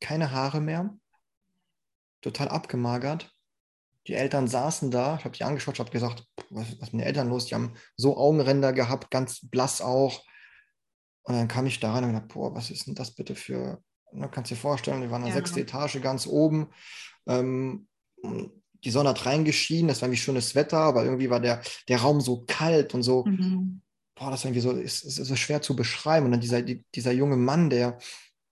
[0.00, 0.96] keine Haare mehr,
[2.22, 3.30] total abgemagert.
[4.06, 6.92] Die Eltern saßen da, ich habe die angeschaut, ich habe gesagt, was, was ist mit
[6.92, 7.46] den Eltern los?
[7.46, 10.24] Die haben so Augenränder gehabt, ganz blass auch.
[11.22, 13.82] Und dann kam ich da rein und gedacht, boah, was ist denn das bitte für,
[14.12, 15.40] du kannst dir vorstellen, wir waren in der Ja.
[15.40, 16.70] sechsten Etage ganz oben.
[17.26, 17.88] Ähm,
[18.84, 22.20] die Sonne hat reingeschienen, das war wie schönes Wetter, aber irgendwie war der, der Raum
[22.20, 23.80] so kalt und so, Mhm.
[24.16, 26.26] boah, das war irgendwie so, ist, ist, ist so schwer zu beschreiben.
[26.26, 27.98] Und dann dieser, die, dieser junge Mann, der,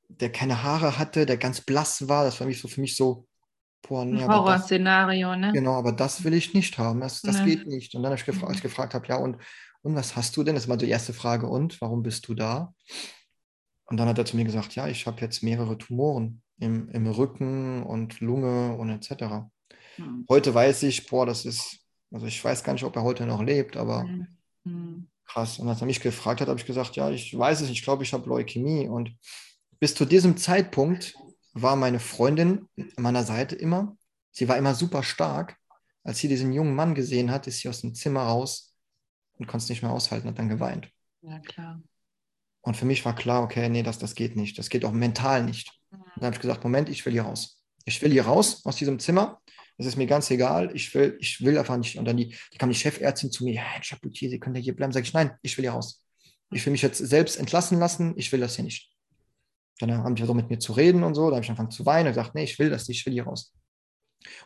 [0.09, 3.27] der keine Haare hatte, der ganz blass war, das war irgendwie so für mich so,
[3.83, 5.51] boah, Ein nee, das, Horrorszenario, ne?
[5.53, 7.01] genau, aber das will ich nicht haben.
[7.01, 7.45] Das, das Nee.
[7.45, 7.95] geht nicht.
[7.95, 9.39] Und dann habe ich gefragt, als ich gefragt habe, ja, und,
[9.83, 10.55] und was hast du denn?
[10.57, 12.75] Das war die erste Frage, und warum bist du da?
[13.87, 17.07] Und dann hat er zu mir gesagt, ja, ich habe jetzt mehrere Tumoren im, im
[17.07, 19.51] Rücken und Lunge und etc.
[19.99, 20.27] Hm.
[20.29, 21.79] Heute weiß ich, boah, das ist,
[22.11, 24.27] also ich weiß gar nicht, ob er heute noch lebt, aber Hm.
[24.65, 25.09] Hm.
[25.25, 25.59] krass.
[25.59, 27.85] Und als er mich gefragt hat, habe ich gesagt, ja, ich weiß es nicht, ich
[27.85, 28.89] glaube, ich habe Leukämie.
[28.89, 29.15] Und
[29.81, 31.15] bis zu diesem Zeitpunkt
[31.53, 33.97] war meine Freundin an meiner Seite immer.
[34.31, 35.57] Sie war immer super stark.
[36.05, 38.75] Als sie diesen jungen Mann gesehen hat, ist sie aus dem Zimmer raus
[39.35, 40.89] und konnte es nicht mehr aushalten, hat dann geweint.
[41.23, 41.83] Ja, klar.
[42.63, 44.59] Und für mich war klar, okay, nee, das, das geht nicht.
[44.59, 45.73] Das geht auch mental nicht.
[45.91, 47.63] Und dann habe ich gesagt, Moment, ich will hier raus.
[47.85, 49.41] Ich will hier raus aus diesem Zimmer.
[49.79, 50.75] Es ist mir ganz egal.
[50.75, 51.99] Ich will, ich will einfach nicht.
[51.99, 54.75] Und dann die, die kam die Chefärztin zu mir, Herr Chapoutier, Sie können ja hier
[54.75, 54.93] bleiben.
[54.93, 56.05] Sag ich, nein, ich will hier raus.
[56.51, 58.15] Ich will mich jetzt selbst entlassen lassen.
[58.17, 58.91] Ich will das hier nicht.
[59.79, 61.31] Dann haben die so mit mir zu reden und so.
[61.31, 63.13] Da habe ich angefangen zu weinen und gesagt, nee, ich will das nicht, ich will
[63.13, 63.55] hier raus.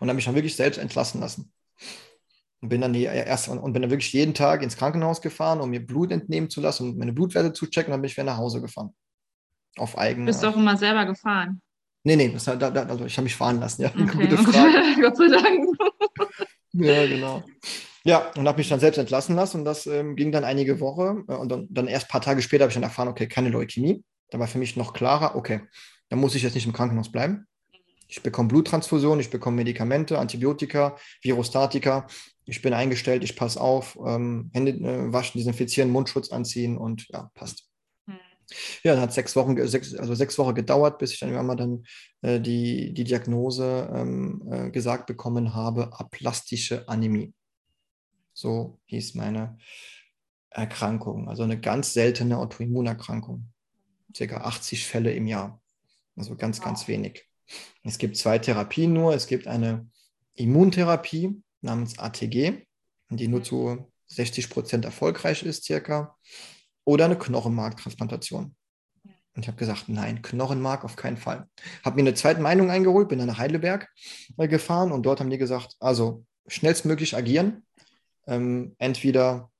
[0.01, 1.51] Und habe ich dann wirklich selbst entlassen lassen.
[2.61, 5.71] Und bin dann hier erst und bin dann wirklich jeden Tag ins Krankenhaus gefahren, um
[5.71, 7.87] mir Blut entnehmen zu lassen, um meine Blutwerte zu checken.
[7.87, 8.95] Und dann bin ich wieder nach Hause gefahren.
[9.79, 10.27] Auf eigene.
[10.27, 11.62] Bist du auch immer selber gefahren?
[12.04, 13.88] Nee, nee, das, da, da, also ich habe mich fahren lassen, ja.
[13.94, 14.26] Okay.
[14.28, 15.00] Gute Frage.
[15.00, 15.68] Gott sei Dank.
[16.72, 17.42] Ja, genau.
[18.04, 21.24] Ja, und habe mich dann selbst entlassen lassen und das ähm, ging dann einige Wochen.
[21.28, 23.50] Äh, und dann, dann erst ein paar Tage später habe ich dann erfahren, okay, keine
[23.50, 24.02] Leukämie.
[24.30, 25.60] Da war für mich noch klarer, okay,
[26.08, 27.46] dann muss ich jetzt nicht im Krankenhaus bleiben.
[28.08, 32.06] Ich bekomme Bluttransfusion, ich bekomme Medikamente, Antibiotika, Virostatika.
[32.44, 37.30] Ich bin eingestellt, ich passe auf, ähm, Hände äh, waschen, desinfizieren, Mundschutz anziehen und ja,
[37.34, 37.71] passt.
[38.82, 41.84] Ja, hat sechs Wochen, sechs, also sechs Wochen gedauert, bis ich dann irgendwann mal dann
[42.22, 47.32] äh, die, die Diagnose ähm, äh, gesagt bekommen habe, aplastische Anämie.
[48.34, 49.58] So hieß meine
[50.50, 51.28] Erkrankung.
[51.28, 53.48] Also eine ganz seltene Autoimmunerkrankung.
[54.14, 55.60] Circa 80 Fälle im Jahr.
[56.16, 57.26] Also ganz, ganz wenig.
[57.82, 59.14] Es gibt zwei Therapien nur.
[59.14, 59.88] Es gibt eine
[60.34, 62.66] Immuntherapie namens ATG,
[63.10, 66.16] die nur zu 60 Prozent erfolgreich ist, circa.
[66.85, 68.55] Oder eine Knochenmarktransplantation.
[69.35, 71.49] Und ich habe gesagt, nein, Knochenmark auf keinen Fall.
[71.85, 73.88] Habe mir eine zweite Meinung eingeholt, bin dann nach Heidelberg
[74.37, 77.64] äh, gefahren und dort haben die gesagt, also schnellstmöglich agieren.
[78.27, 79.51] Ähm, entweder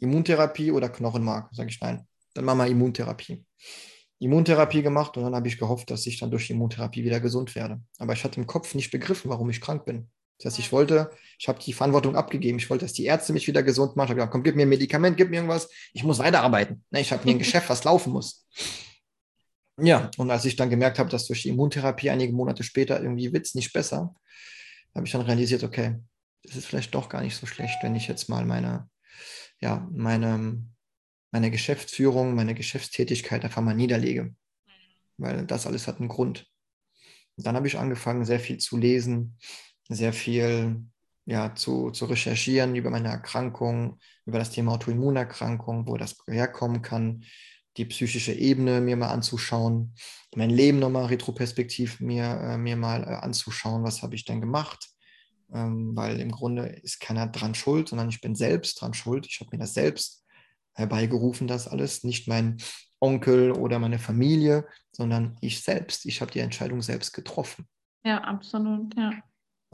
[0.00, 1.54] Immuntherapie oder Knochenmark.
[1.54, 2.06] Sage ich nein.
[2.34, 3.44] Dann machen wir Immuntherapie.
[4.18, 7.80] Immuntherapie gemacht und dann habe ich gehofft, dass ich dann durch Immuntherapie wieder gesund werde.
[7.98, 10.10] Aber ich hatte im Kopf nicht begriffen, warum ich krank bin.
[10.38, 12.58] Das heißt, ich wollte, ich habe die Verantwortung abgegeben.
[12.58, 14.06] Ich wollte, dass die Ärzte mich wieder gesund machen.
[14.06, 15.68] Ich habe gesagt, komm, gib mir ein Medikament, gib mir irgendwas.
[15.92, 16.84] Ich muss weiterarbeiten.
[16.90, 18.46] Ne, Ich habe mir ein Geschäft, was laufen muss.
[19.78, 23.32] Ja, und als ich dann gemerkt habe, dass durch die Immuntherapie einige Monate später irgendwie
[23.34, 24.14] Witz nicht besser,
[24.94, 25.96] habe ich dann realisiert, okay,
[26.42, 28.88] das ist vielleicht doch gar nicht so schlecht, wenn ich jetzt mal meine,
[29.60, 30.64] ja, meine,
[31.30, 34.34] meine Geschäftsführung, meine Geschäftstätigkeit einfach mal niederlege.
[35.18, 36.46] Weil das alles hat einen Grund.
[37.36, 39.36] Und dann habe ich angefangen, sehr viel zu lesen,
[39.88, 40.86] sehr viel
[41.26, 47.24] ja, zu, zu recherchieren über meine Erkrankung, über das Thema Autoimmunerkrankung, wo das herkommen kann,
[47.76, 49.94] die psychische Ebene mir mal anzuschauen,
[50.34, 54.88] mein Leben nochmal retroperspektiv mir, äh, mir mal äh, anzuschauen, was habe ich denn gemacht,
[55.52, 59.26] ähm, weil im Grunde ist keiner dran schuld, sondern ich bin selbst dran schuld.
[59.26, 60.24] Ich habe mir das selbst
[60.74, 62.58] herbeigerufen, das alles, nicht mein
[63.00, 66.06] Onkel oder meine Familie, sondern ich selbst.
[66.06, 67.66] Ich habe die Entscheidung selbst getroffen.
[68.04, 69.12] Ja, absolut, ja.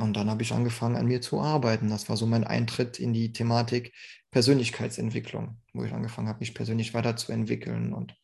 [0.02, 1.88] Und dann habe ich angefangen, an mir zu arbeiten.
[1.88, 3.94] Das war so mein Eintritt in die Thematik
[4.32, 8.16] Persönlichkeitsentwicklung, wo ich angefangen habe, mich persönlich weiterzuentwickeln und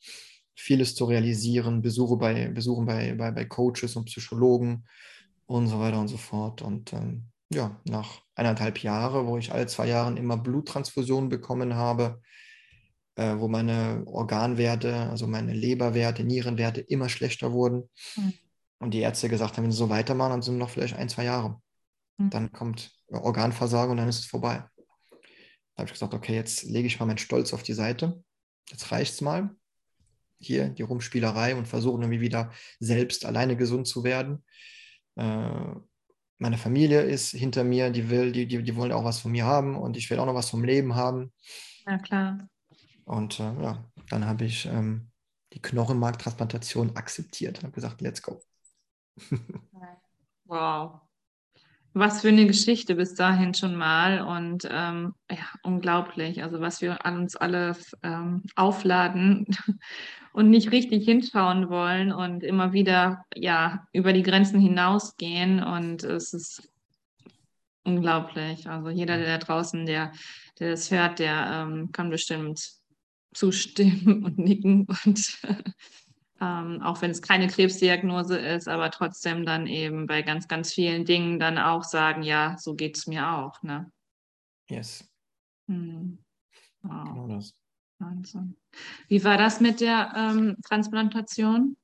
[0.57, 4.89] vieles zu realisieren, Besuche bei, Besuchen bei, bei, bei Coaches und Psychologen
[5.47, 6.63] und so weiter und so fort.
[6.63, 12.21] Und ähm, ja, nach eineinhalb Jahren, wo ich alle zwei Jahre immer Bluttransfusionen bekommen habe,
[13.15, 17.89] äh, wo meine Organwerte, also meine Leberwerte, Nierenwerte immer schlechter wurden.
[18.17, 18.33] Mhm.
[18.81, 21.25] Und die Ärzte gesagt haben, wenn sie so weitermachen, dann sind noch vielleicht ein, zwei
[21.25, 21.61] Jahre.
[22.19, 22.31] Mhm.
[22.31, 24.65] Dann kommt Organversagen und dann ist es vorbei.
[25.75, 28.23] Da habe ich gesagt, okay, jetzt lege ich mal meinen Stolz auf die Seite.
[28.69, 29.55] Jetzt reicht es mal.
[30.41, 34.45] Hier die Rumspielerei und versuchen irgendwie wieder selbst alleine gesund zu werden.
[35.17, 35.75] Äh,
[36.39, 39.45] meine Familie ist hinter mir, die will, die, die, die wollen auch was von mir
[39.45, 41.33] haben und ich will auch noch was vom Leben haben.
[41.87, 42.49] Ja, klar.
[43.05, 45.11] Und äh, ja, dann habe ich ähm,
[45.53, 48.41] die Knochenmarktransplantation akzeptiert und habe gesagt, let's go.
[50.51, 51.08] Wow.
[51.95, 56.43] Was für eine Geschichte bis dahin schon mal und ähm, ja, unglaublich.
[56.43, 59.47] Also was wir an uns alle ähm, aufladen
[60.33, 66.35] und nicht richtig hinschauen wollen und immer wieder ja über die Grenzen hinausgehen und es
[66.35, 66.71] ist
[67.85, 68.69] unglaublich.
[68.69, 70.13] Also jeder, der da draußen, der,
[70.61, 72.79] der das hört, der ähm, kann bestimmt
[73.33, 75.39] zustimmen und nicken und
[76.41, 81.05] ähm, auch wenn es keine Krebsdiagnose ist, aber trotzdem dann eben bei ganz, ganz vielen
[81.05, 83.63] Dingen dann auch sagen, ja, so geht es mir auch.
[83.63, 83.91] Ne?
[84.69, 85.09] Yes.
[85.69, 86.19] Hm.
[86.83, 87.05] Wow.
[87.05, 87.55] Genau das.
[87.99, 88.57] Wahnsinn.
[89.09, 91.77] Wie war das mit der ähm, Transplantation?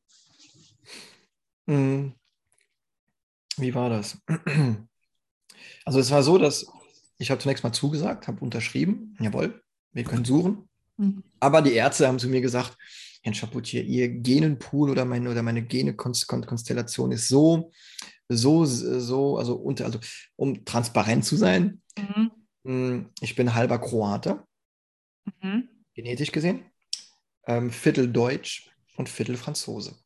[1.66, 2.14] Hm.
[3.56, 4.18] Wie war das?
[5.86, 6.66] Also es war so, dass
[7.18, 9.62] ich habe zunächst mal zugesagt, habe unterschrieben, jawohl,
[9.92, 10.68] wir können suchen.
[10.96, 11.22] Mhm.
[11.40, 12.76] Aber die Ärzte haben zu mir gesagt,
[13.24, 17.72] Herr Chapoutier, Ihr Genenpool oder meine, oder meine Genekonstellation ist so,
[18.28, 19.98] so, so, also, unter, also
[20.36, 22.30] um transparent zu sein, Mhm.
[22.64, 24.44] hm, ich bin halber Kroate,
[25.42, 25.68] Mhm.
[25.94, 26.64] genetisch gesehen,
[27.46, 29.96] ähm, Viertel Deutsch und Viertel Franzose.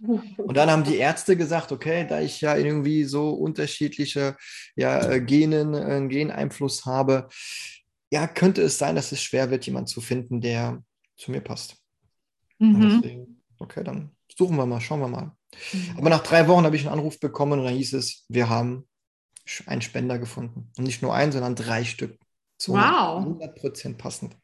[0.38, 4.36] Und dann haben die Ärzte gesagt, okay, da ich ja irgendwie so unterschiedliche
[4.76, 7.28] ja, äh, Genen, äh, Geneinfluss habe,
[8.10, 10.82] ja, könnte es sein, dass es schwer wird, jemanden zu finden, der
[11.16, 11.83] zu mir passt.
[12.72, 13.00] Mhm.
[13.02, 15.32] deswegen, okay, dann suchen wir mal, schauen wir mal.
[15.72, 15.98] Mhm.
[15.98, 18.88] Aber nach drei Wochen habe ich einen Anruf bekommen und da hieß es, wir haben
[19.66, 20.70] einen Spender gefunden.
[20.76, 22.18] Und nicht nur einen, sondern drei Stück.
[22.58, 23.24] Zu Wow.
[23.24, 24.36] 100% passend.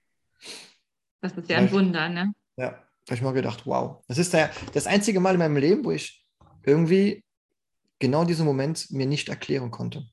[1.20, 2.32] Das ist ja ein Wunder, ne?
[2.56, 4.02] Ja, da habe ich mal gedacht, wow.
[4.08, 6.26] Das ist der, das einzige Mal in meinem Leben, wo ich
[6.64, 7.24] irgendwie
[7.98, 10.06] genau diesen Moment mir nicht erklären konnte.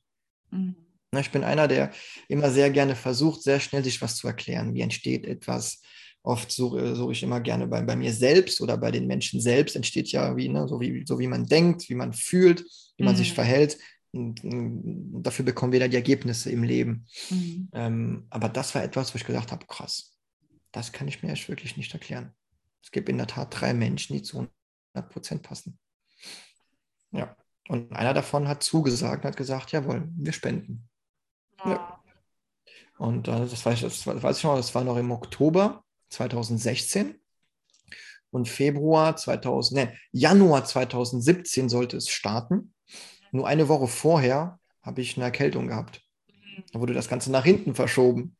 [0.51, 0.75] Mhm.
[1.17, 1.91] Ich bin einer, der
[2.27, 4.73] immer sehr gerne versucht, sehr schnell sich was zu erklären.
[4.73, 5.81] Wie entsteht etwas?
[6.23, 9.75] Oft suche, suche ich immer gerne bei, bei mir selbst oder bei den Menschen selbst.
[9.75, 12.65] Entsteht ja wie, ne, so, wie, so wie man denkt, wie man fühlt,
[12.97, 13.35] wie man sich Mhm.
[13.35, 13.77] verhält.
[14.11, 14.41] Und,
[15.23, 17.05] dafür bekommen wir dann die Ergebnisse im Leben.
[17.29, 17.69] Mhm.
[17.73, 20.17] Ähm, aber das war etwas, wo ich gesagt habe, krass,
[20.71, 22.33] das kann ich mir echt wirklich nicht erklären.
[22.83, 24.47] Es gibt in der Tat drei Menschen, die zu
[24.95, 25.77] 100 Prozent passen.
[27.11, 27.35] Ja,
[27.69, 30.89] und einer davon hat zugesagt, hat gesagt, jawohl, wir spenden.
[31.65, 32.01] Ja.
[32.97, 37.15] Und äh, das, weiß ich, das weiß ich noch, das war noch im Oktober 2016
[38.31, 42.73] und Februar 2000, ne, Januar 2017 sollte es starten.
[43.31, 46.01] Nur eine Woche vorher habe ich eine Erkältung gehabt.
[46.71, 48.35] Da wurde das Ganze nach hinten verschoben.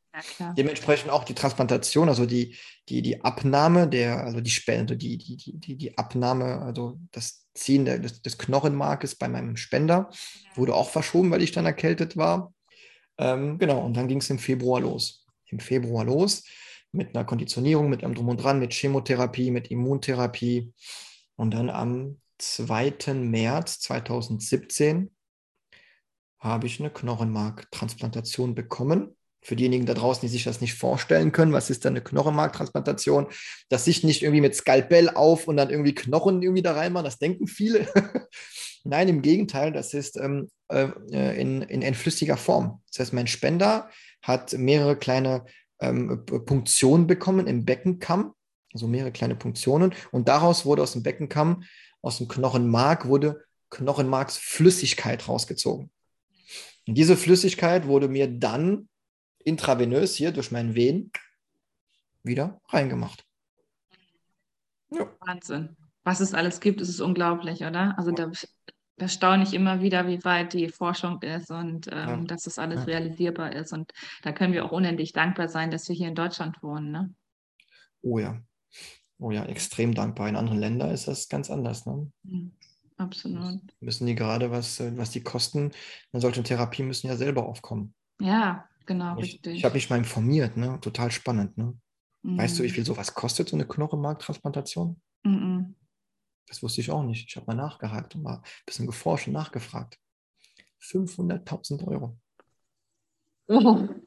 [0.58, 2.56] Dementsprechend auch die Transplantation, also die,
[2.90, 7.46] die, die Abnahme der, also die Spende, die, die, die, die, die Abnahme, also das
[7.54, 10.10] Ziehen der, des, des Knochenmarkes bei meinem Spender
[10.56, 12.54] wurde auch verschoben, weil ich dann erkältet war.
[13.20, 15.26] Ähm, genau, und dann ging es im Februar los.
[15.46, 16.44] Im Februar los
[16.98, 20.74] mit einer Konditionierung, mit einem Drum und Dran, mit Chemotherapie, mit Immuntherapie.
[21.36, 23.14] Und dann am 2.
[23.14, 25.12] März 2017
[26.40, 29.16] habe ich eine Knochenmarktransplantation bekommen.
[29.42, 33.28] Für diejenigen da draußen, die sich das nicht vorstellen können, was ist da eine Knochenmarktransplantation?
[33.70, 37.20] Das sich nicht irgendwie mit Skalpell auf und dann irgendwie Knochen irgendwie da reinmachen, das
[37.20, 37.88] denken viele.
[38.84, 40.90] Nein, im Gegenteil, das ist ähm, äh,
[41.40, 42.82] in, in, in flüssiger Form.
[42.92, 43.90] Das heißt, mein Spender
[44.22, 45.46] hat mehrere kleine
[45.80, 48.34] ähm, Punktionen bekommen im Beckenkamm,
[48.74, 49.94] also mehrere kleine Punktionen.
[50.12, 51.64] Und daraus wurde aus dem Beckenkamm,
[52.02, 55.92] aus dem Knochenmark, wurde Knochenmarksflüssigkeit rausgezogen.
[56.88, 58.88] Und diese Flüssigkeit wurde mir dann
[59.44, 61.12] intravenös hier durch meinen Venen
[62.24, 63.26] wieder reingemacht.
[64.90, 65.10] Ja.
[65.20, 65.76] Wahnsinn.
[66.04, 67.94] Was es alles gibt, ist es unglaublich, oder?
[67.98, 68.32] Also da,
[68.98, 72.18] da staune ich immer wieder, wie weit die Forschung ist und ähm, Ja.
[72.26, 72.86] dass das alles Ja.
[72.86, 73.72] realisierbar ist.
[73.74, 73.92] Und
[74.24, 76.92] da können wir auch unendlich dankbar sein, dass wir hier in Deutschland wohnen.
[76.92, 77.14] Ne?
[78.02, 78.42] Oh ja.
[79.20, 80.28] Oh ja, extrem dankbar.
[80.30, 81.86] In anderen Ländern ist das ganz anders.
[81.86, 82.12] Ne?
[82.24, 82.52] Mhm.
[82.98, 83.62] Absolut.
[83.80, 85.72] Müssen die gerade, was, äh, was die Kosten
[86.12, 87.94] einer solchen Therapie müssen ja selber aufkommen.
[88.20, 89.58] Ja, genau, Ich, richtig.
[89.58, 90.80] ich habe mich mal informiert, ne?
[90.82, 91.56] total spannend.
[91.58, 91.76] Ne?
[92.24, 92.72] Weißt du, wie Mhm.
[92.74, 95.00] viel sowas kostet, so eine Knochenmarktransplantation?
[95.24, 95.76] Mhm.
[96.48, 97.28] Das wusste ich auch nicht.
[97.30, 100.00] Ich habe mal nachgehakt und mal ein bisschen geforscht und nachgefragt.
[100.82, 102.18] 500.000 Euro.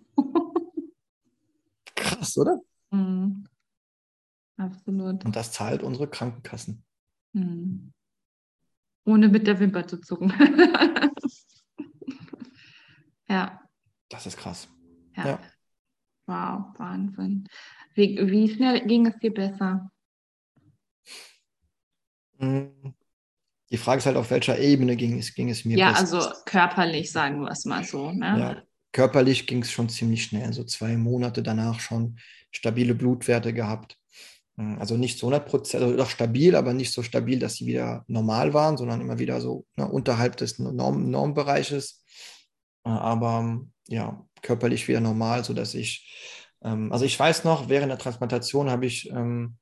[1.94, 2.60] Krass, oder?
[2.90, 3.46] Mhm.
[4.56, 5.24] Absolut.
[5.24, 6.84] Und das zahlt unsere Krankenkassen.
[7.32, 7.92] Mhm.
[9.06, 10.32] Ohne mit der Wimper zu zucken.
[13.28, 13.60] ja,
[14.08, 14.68] Das ist krass.
[15.16, 15.26] ja.
[15.26, 15.40] Ja.
[16.26, 17.48] Wow, Wahnsinn.
[17.94, 19.90] Wie, wie schnell ging es dir besser?
[22.40, 26.00] Die Frage ist halt, auf welcher Ebene ging es, ging es mir Ja, besser.
[26.00, 28.10] also körperlich, sagen wir es mal so.
[28.10, 28.36] Ne?
[28.38, 32.18] Ja, körperlich ging es schon ziemlich schnell, so zwei Monate danach schon
[32.50, 33.96] stabile Blutwerte gehabt.
[34.56, 37.66] Mm, Also nicht so 100 Prozent, also doch stabil, aber nicht so stabil, dass sie
[37.66, 42.04] wieder normal waren, sondern immer wieder so ne, unterhalb des Norm Normbereiches.
[42.84, 46.08] Äh, Aber ja, körperlich wieder normal, sodass ich,
[46.62, 49.58] ähm, also ich weiß noch, während der Transplantation habe ich ähm, ähm,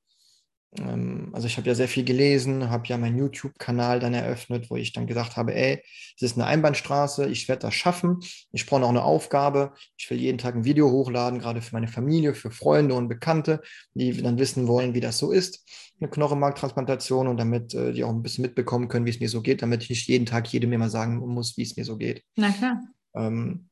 [1.32, 4.92] also ich habe ja sehr viel gelesen, habe ja meinen YouTube-Kanal dann eröffnet, wo ich
[4.92, 5.82] dann gesagt habe, ey,
[6.14, 8.18] es ist eine Einbahnstraße, ich werde das schaffen,
[8.52, 11.88] ich brauche noch eine Aufgabe, ich will jeden Tag ein Video hochladen, gerade für meine
[11.88, 13.62] Familie, für Freunde und Bekannte,
[13.94, 15.66] die dann wissen wollen, wie das so ist,
[16.00, 19.40] eine Knochenmarktransplantation und damit äh, die auch ein bisschen mitbekommen können, wie es mir so
[19.40, 22.22] geht, damit ich nicht jeden Tag jedem immer sagen muss, wie es mir so geht.
[22.36, 22.82] Na klar.
[23.14, 23.68] Ähm,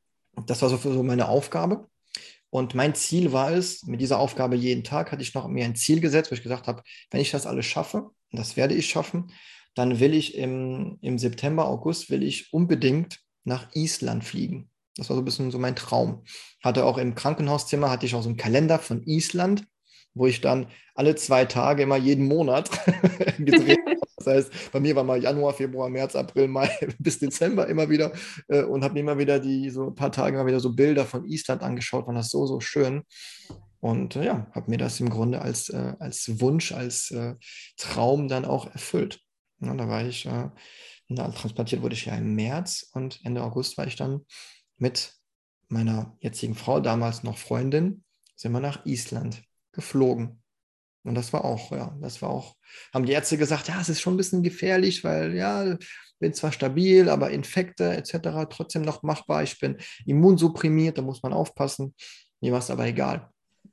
[0.47, 1.89] das war so, so meine Aufgabe.
[2.57, 5.77] Und mein Ziel war es, mit dieser Aufgabe jeden Tag hatte ich noch mir ein
[5.77, 8.89] Ziel gesetzt, wo ich gesagt habe, wenn ich das alles schaffe, und das werde ich
[8.89, 9.31] schaffen,
[9.75, 14.71] dann will ich im, im September, August, will ich unbedingt nach Island fliegen.
[14.97, 16.25] Das war so ein bisschen so mein Traum.
[16.65, 19.67] Hatte auch im Krankenhauszimmer, hatte ich auch so einen Kalender von Island,
[20.17, 22.71] wo ich dann alle zwei Tage immer jeden Monat
[23.39, 24.01] gedreht habe.
[24.17, 28.13] Das heißt, bei mir war mal Januar, Februar, März, April, Mai bis Dezember immer wieder
[28.49, 31.05] äh, und habe mir immer wieder die so ein paar Tage immer wieder so Bilder
[31.05, 33.03] von Island angeschaut, war das so, so schön.
[33.79, 37.35] Und äh, ja, habe mir das im Grunde als, äh, als Wunsch, als äh,
[37.77, 39.21] Traum dann auch erfüllt.
[39.61, 40.49] Ja, da war ich, äh,
[41.09, 44.23] na, transplantiert wurde ich ja im März und Ende August war ich dann
[44.79, 45.13] mit
[45.69, 48.03] meiner jetzigen Frau, damals noch Freundin,
[48.35, 49.43] sind wir nach Island
[49.77, 50.43] geflogen.
[51.05, 52.57] Und das war auch, ja, das war auch,
[52.93, 55.77] haben die Ärzte gesagt, ja, es ist schon ein bisschen gefährlich, weil ja,
[56.19, 58.49] bin zwar stabil, aber Infekte etc.
[58.51, 59.45] trotzdem noch machbar.
[59.45, 61.95] Ich bin immunsupprimiert, da muss man aufpassen.
[62.41, 63.31] Mir war es aber egal.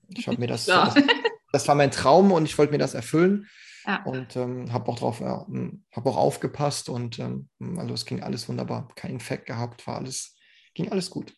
[0.09, 0.93] Ich habe mir das, ja.
[0.93, 1.03] das,
[1.51, 3.47] das, war mein Traum und ich wollte mir das erfüllen.
[3.85, 4.03] Ja.
[4.03, 8.21] Und ähm, habe auch drauf, ja, hm, habe auch aufgepasst und ähm, also es ging
[8.21, 8.87] alles wunderbar.
[8.95, 10.35] Kein Infekt gehabt, war alles,
[10.75, 11.33] ging alles gut.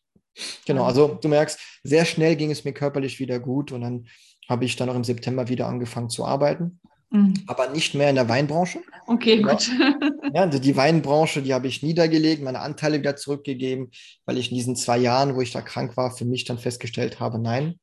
[0.66, 4.08] Genau, also du merkst, sehr schnell ging es mir körperlich wieder gut und dann
[4.48, 6.80] habe ich dann auch im September wieder angefangen zu arbeiten.
[7.12, 7.44] Mhm.
[7.48, 8.82] Aber nicht mehr in der Weinbranche.
[9.08, 9.48] Okay, ja.
[9.48, 9.72] gut.
[10.34, 13.92] ja, die Weinbranche, die habe ich niedergelegt, meine Anteile wieder zurückgegeben,
[14.26, 17.20] weil ich in diesen zwei Jahren, wo ich da krank war, für mich dann festgestellt
[17.20, 17.80] habe, nein,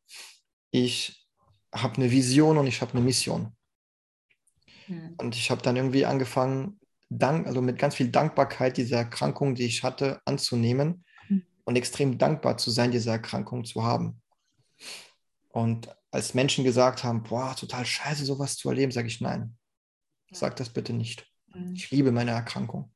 [0.70, 1.26] ich
[1.72, 3.52] habe eine Vision und ich habe eine Mission.
[4.88, 5.14] Mhm.
[5.18, 9.64] Und ich habe dann irgendwie angefangen, dank, also mit ganz viel Dankbarkeit diese Erkrankung, die
[9.64, 11.42] ich hatte, anzunehmen mhm.
[11.64, 14.21] und extrem dankbar zu sein, diese Erkrankung zu haben.
[15.52, 19.56] Und als Menschen gesagt haben, boah, total scheiße, sowas zu erleben, sage ich nein.
[20.32, 21.26] Sag das bitte nicht.
[21.54, 21.74] Mhm.
[21.74, 22.92] Ich liebe meine Erkrankung.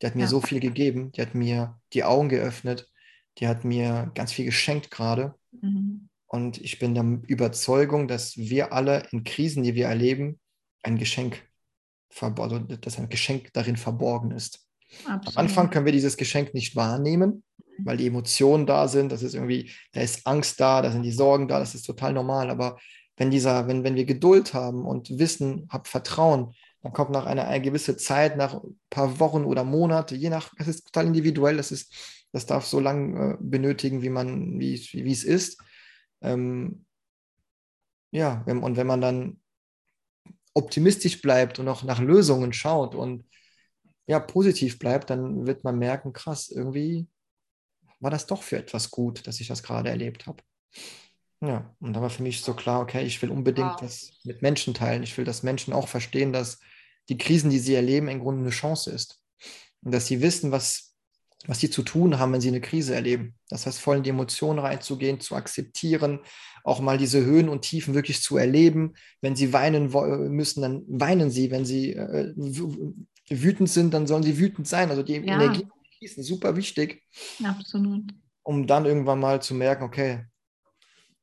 [0.00, 0.28] Die hat mir ja.
[0.28, 2.90] so viel gegeben, die hat mir die Augen geöffnet,
[3.38, 5.34] die hat mir ganz viel geschenkt gerade.
[5.52, 6.08] Mhm.
[6.26, 10.40] Und ich bin der Überzeugung, dass wir alle in Krisen, die wir erleben,
[10.82, 11.46] ein Geschenk,
[12.18, 14.66] also dass ein Geschenk darin verborgen ist.
[15.06, 15.36] Absolut.
[15.36, 17.42] Am Anfang können wir dieses Geschenk nicht wahrnehmen,
[17.78, 21.12] weil die Emotionen da sind, das ist irgendwie, da ist Angst da, da sind die
[21.12, 22.50] Sorgen da, das ist total normal.
[22.50, 22.78] Aber
[23.16, 27.46] wenn dieser, wenn, wenn wir Geduld haben und wissen, hab Vertrauen, dann kommt nach einer,
[27.46, 31.56] einer gewissen Zeit, nach ein paar Wochen oder Monate, je nach, das ist total individuell,
[31.56, 31.94] das ist,
[32.32, 35.62] das darf so lange äh, benötigen, wie man, wie, wie es ist.
[36.22, 36.84] Ähm,
[38.10, 39.40] ja, und wenn man dann
[40.54, 43.24] optimistisch bleibt und auch nach Lösungen schaut und
[44.06, 47.06] ja, positiv bleibt, dann wird man merken, krass, irgendwie
[48.00, 50.42] war das doch für etwas gut, dass ich das gerade erlebt habe.
[51.40, 53.80] Ja, und da war für mich so klar, okay, ich will unbedingt wow.
[53.80, 55.02] das mit Menschen teilen.
[55.02, 56.60] Ich will, dass Menschen auch verstehen, dass
[57.08, 59.20] die Krisen, die sie erleben, im Grunde eine Chance ist.
[59.82, 60.94] Und dass sie wissen, was,
[61.46, 63.34] was sie zu tun haben, wenn sie eine Krise erleben.
[63.48, 66.20] Das heißt, voll in die Emotionen reinzugehen, zu akzeptieren,
[66.62, 68.94] auch mal diese Höhen und Tiefen wirklich zu erleben.
[69.20, 69.90] Wenn sie weinen
[70.32, 71.50] müssen, dann weinen sie.
[71.50, 72.32] Wenn sie äh,
[73.40, 74.90] wütend sind, dann sollen sie wütend sein.
[74.90, 75.34] Also die ja.
[75.34, 75.66] Energie
[75.98, 77.02] fließen, super wichtig.
[77.42, 78.12] Absolut.
[78.42, 80.26] Um dann irgendwann mal zu merken, okay,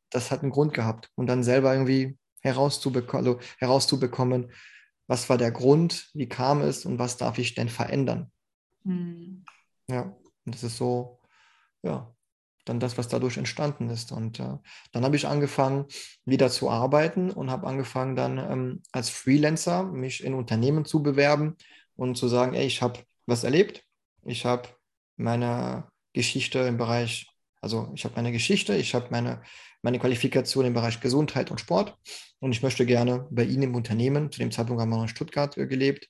[0.09, 1.11] das hat einen Grund gehabt.
[1.15, 4.51] Und dann selber irgendwie herauszubekommen, also herauszubekommen,
[5.07, 8.31] was war der Grund, wie kam es und was darf ich denn verändern.
[8.83, 9.43] Mhm.
[9.87, 11.19] Ja, und das ist so,
[11.83, 12.13] ja,
[12.65, 14.11] dann das, was dadurch entstanden ist.
[14.11, 14.57] Und äh,
[14.91, 15.85] dann habe ich angefangen,
[16.25, 21.57] wieder zu arbeiten und habe angefangen, dann ähm, als Freelancer mich in Unternehmen zu bewerben
[21.99, 23.83] und zu sagen, ey, ich habe was erlebt,
[24.23, 24.69] ich habe
[25.17, 27.27] meine Geschichte im Bereich,
[27.61, 29.41] also ich habe meine Geschichte, ich habe meine,
[29.81, 31.97] meine Qualifikation im Bereich Gesundheit und Sport.
[32.39, 35.09] Und ich möchte gerne bei Ihnen im Unternehmen, zu dem Zeitpunkt haben wir noch in
[35.09, 36.07] Stuttgart gelebt,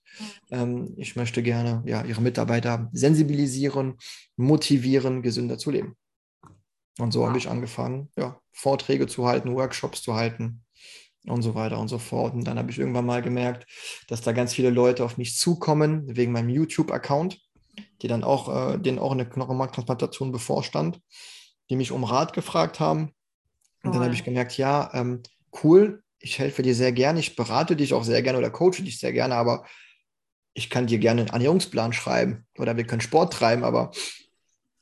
[0.52, 3.98] ähm, ich möchte gerne ja, Ihre Mitarbeiter sensibilisieren,
[4.38, 5.98] motivieren, gesünder zu leben.
[7.00, 10.62] Und so habe ich angefangen, ja, Vorträge zu halten, Workshops zu halten
[11.26, 12.34] und so weiter und so fort.
[12.34, 13.66] Und dann habe ich irgendwann mal gemerkt,
[14.08, 17.40] dass da ganz viele Leute auf mich zukommen wegen meinem YouTube-Account
[18.02, 21.02] die dann auch, äh, denen auch eine Knochenmarktransplantation bevorstand,
[21.70, 23.14] die mich um Rat gefragt haben.
[23.84, 23.94] Und oh.
[23.94, 25.22] dann habe ich gemerkt, ja, ähm,
[25.64, 29.00] cool, ich helfe dir sehr gerne, ich berate dich auch sehr gerne oder coache dich
[29.00, 29.66] sehr gerne, aber
[30.54, 33.92] ich kann dir gerne einen Ernährungsplan schreiben oder wir können Sport treiben, aber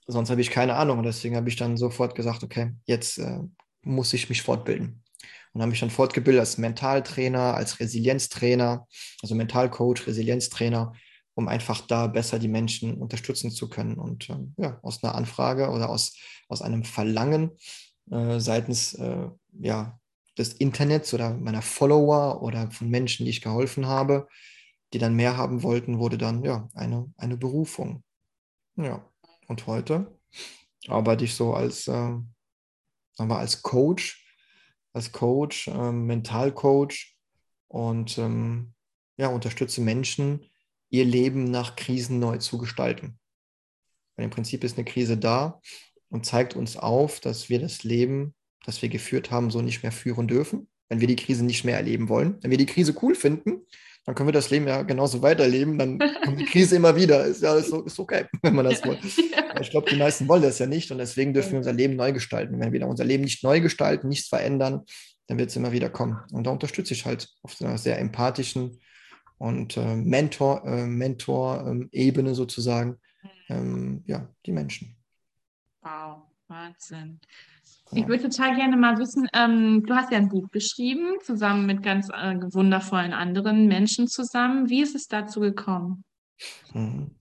[0.08, 1.00] sonst habe ich keine Ahnung.
[1.00, 3.40] Und deswegen habe ich dann sofort gesagt, okay, jetzt äh,
[3.82, 5.04] muss ich mich fortbilden.
[5.58, 8.86] Und habe mich dann fortgebildet als Mentaltrainer, als Resilienztrainer,
[9.24, 10.94] also Mentalcoach, Resilienztrainer,
[11.34, 13.98] um einfach da besser die Menschen unterstützen zu können.
[13.98, 16.16] Und ähm, ja, aus einer Anfrage oder aus,
[16.48, 17.58] aus einem Verlangen
[18.12, 19.30] äh, seitens äh,
[19.60, 20.00] ja,
[20.38, 24.28] des Internets oder meiner Follower oder von Menschen, die ich geholfen habe,
[24.94, 28.04] die dann mehr haben wollten, wurde dann ja eine, eine Berufung.
[28.76, 29.04] Ja,
[29.48, 30.16] und heute
[30.88, 32.12] arbeite ich so als, äh,
[33.18, 34.27] aber als Coach,
[34.94, 37.16] als Coach, äh, Mentalcoach
[37.68, 38.74] und ähm,
[39.18, 40.46] ja, unterstütze Menschen,
[40.90, 43.20] ihr Leben nach Krisen neu zu gestalten.
[44.16, 45.60] Weil im Prinzip ist eine Krise da
[46.10, 48.34] und zeigt uns auf, dass wir das Leben,
[48.66, 50.70] das wir geführt haben, so nicht mehr führen dürfen.
[50.90, 53.66] Wenn wir die Krise nicht mehr erleben wollen, wenn wir die Krise cool finden,
[54.08, 55.78] dann können wir das Leben ja genauso weiterleben.
[55.78, 57.26] Dann kommt die Krise immer wieder.
[57.26, 58.98] Ist ja ist, ist okay, wenn man das will.
[59.58, 59.62] Ja.
[59.62, 62.12] Ich glaube, die meisten wollen das ja nicht und deswegen dürfen wir unser Leben neu
[62.12, 62.60] gestalten.
[62.60, 64.84] Wenn wir unser Leben nicht neu gestalten, nichts verändern,
[65.26, 66.20] dann wird es immer wieder kommen.
[66.32, 68.80] Und da unterstütze ich halt auf einer sehr empathischen
[69.40, 72.98] und äh, Mentor, äh, Mentor-Ebene ähm, sozusagen,
[73.50, 74.96] ähm, ja, die Menschen.
[75.82, 77.20] Wow, Wahnsinn.
[77.92, 81.84] Ich würde total gerne mal wissen, ähm, du hast ja ein Buch geschrieben, zusammen mit
[81.84, 84.70] ganz äh, wundervollen anderen Menschen zusammen.
[84.70, 86.04] Wie ist es dazu gekommen?
[86.74, 87.12] Mhm.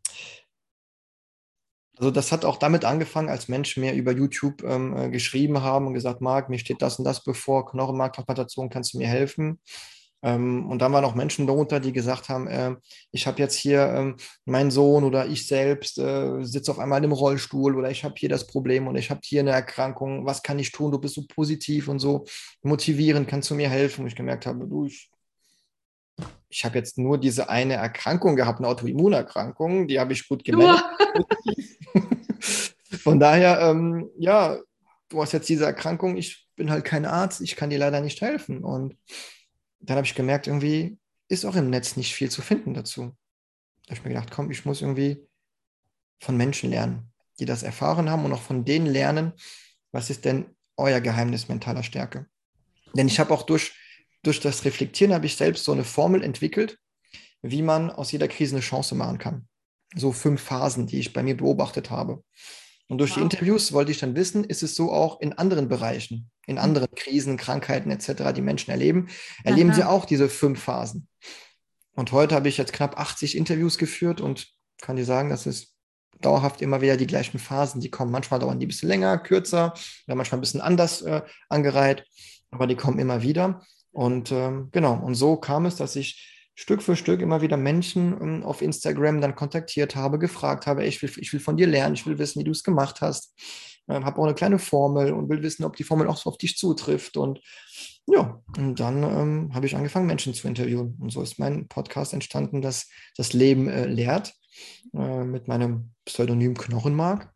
[1.99, 5.87] Also das hat auch damit angefangen, als Menschen mir über YouTube ähm, äh, geschrieben haben
[5.87, 9.61] und gesagt, Marc, mir steht das und das bevor, Knochenmarktransplantation, kannst du mir helfen?
[10.23, 12.75] Ähm, und dann waren auch Menschen darunter, die gesagt haben, äh,
[13.13, 17.13] ich habe jetzt hier ähm, mein Sohn oder ich selbst äh, sitze auf einmal im
[17.13, 20.59] Rollstuhl oder ich habe hier das Problem und ich habe hier eine Erkrankung, was kann
[20.59, 20.91] ich tun?
[20.91, 22.25] Du bist so positiv und so
[22.63, 24.03] motivierend, kannst du mir helfen?
[24.03, 25.11] Und ich gemerkt habe, du, ich,
[26.49, 30.83] ich habe jetzt nur diese eine Erkrankung gehabt, eine Autoimmunerkrankung, die habe ich gut gemerkt.
[33.03, 34.59] Von daher, ähm, ja,
[35.09, 38.21] du hast jetzt diese Erkrankung, ich bin halt kein Arzt, ich kann dir leider nicht
[38.21, 38.65] helfen.
[38.65, 38.97] Und
[39.81, 40.99] dann habe ich gemerkt, irgendwie
[41.29, 43.17] ist auch im Netz nicht viel zu finden dazu.
[43.85, 45.27] Da habe ich mir gedacht, komm, ich muss irgendwie
[46.21, 49.33] von Menschen lernen, die das erfahren haben und auch von denen lernen,
[49.93, 50.47] was ist denn
[50.77, 52.27] euer Geheimnis mentaler Stärke.
[52.95, 53.75] Denn ich habe auch durch,
[54.23, 56.79] durch das Reflektieren, habe ich selbst so eine Formel entwickelt,
[57.43, 59.49] wie man aus jeder Krise eine Chance machen kann.
[59.95, 62.23] So fünf Phasen, die ich bei mir beobachtet habe.
[62.89, 63.17] Und durch wow.
[63.17, 66.65] die Interviews wollte ich dann wissen, ist es so auch in anderen Bereichen, in hm.
[66.65, 69.09] anderen Krisen, Krankheiten etc., die Menschen erleben,
[69.45, 69.77] erleben Aha.
[69.77, 71.09] sie auch diese fünf Phasen.
[71.95, 74.49] Und heute habe ich jetzt knapp 80 Interviews geführt und
[74.81, 75.75] kann dir sagen, das ist
[76.21, 78.11] dauerhaft immer wieder die gleichen Phasen, die kommen.
[78.11, 79.75] Manchmal dauern die ein bisschen länger, kürzer,
[80.07, 82.05] oder manchmal ein bisschen anders äh, angereiht,
[82.51, 83.63] aber die kommen immer wieder.
[83.93, 88.17] Und ähm, genau, und so kam es, dass ich Stück für Stück immer wieder Menschen
[88.21, 91.95] ähm, auf Instagram dann kontaktiert habe, gefragt habe, ich will, ich will von dir lernen,
[91.95, 93.35] ich will wissen, wie du es gemacht hast.
[93.89, 96.39] Ähm, habe auch eine kleine Formel und will wissen, ob die Formel auch so auf
[96.39, 97.17] dich zutrifft.
[97.17, 97.41] Und
[98.07, 100.97] ja, und dann ähm, habe ich angefangen, Menschen zu interviewen.
[101.01, 104.35] Und so ist mein Podcast entstanden, das das Leben äh, lehrt,
[104.95, 107.33] äh, mit meinem Pseudonym Knochenmark.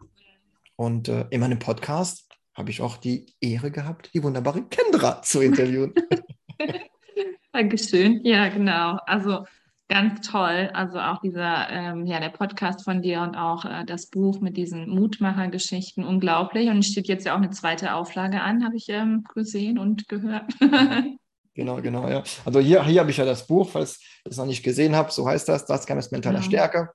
[0.77, 5.41] Und äh, in meinem Podcast habe ich auch die Ehre gehabt, die wunderbare Kendra zu
[5.41, 5.95] interviewen.
[7.53, 8.21] Dankeschön.
[8.25, 8.99] Ja, genau.
[9.07, 9.45] Also
[9.91, 10.71] ganz toll.
[10.73, 14.57] Also auch dieser, ähm, ja, der Podcast von dir und auch äh, das Buch mit
[14.57, 16.71] diesen Mutmacher-Geschichten unglaublich.
[16.71, 20.09] Und es steht jetzt ja auch eine zweite Auflage an, habe ich ähm, gesehen und
[20.09, 20.53] gehört.
[21.55, 22.23] genau, genau, ja.
[22.45, 25.13] Also hier, hier habe ich ja das Buch, falls ihr es noch nicht gesehen habt,
[25.13, 26.49] so heißt das, das Geheimnis mentaler genau.
[26.49, 26.91] Stärke.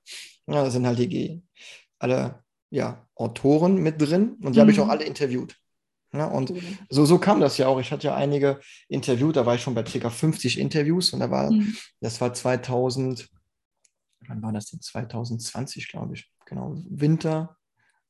[0.46, 1.42] Ja, da sind halt die
[1.98, 4.62] alle ja, Autoren mit drin und die mhm.
[4.62, 5.56] habe ich auch alle interviewt.
[6.12, 6.52] Ja, und
[6.88, 7.78] so, so kam das ja auch.
[7.80, 10.10] Ich hatte ja einige interviewt, da war ich schon bei ca.
[10.10, 11.76] 50 Interviews und da war, mhm.
[12.00, 13.28] das war 2000,
[14.26, 14.80] wann war das denn?
[14.80, 16.30] 2020, glaube ich.
[16.46, 17.56] Genau, Winter,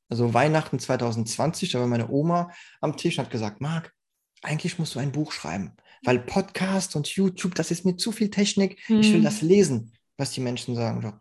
[0.09, 3.93] also Weihnachten 2020, da war meine Oma am Tisch und hat gesagt, Marc,
[4.41, 5.73] eigentlich musst du ein Buch schreiben,
[6.03, 8.79] weil Podcast und YouTube, das ist mir zu viel Technik.
[8.87, 8.99] Mhm.
[8.99, 9.25] Ich will mhm.
[9.25, 11.05] das lesen, was die Menschen sagen.
[11.05, 11.13] Ich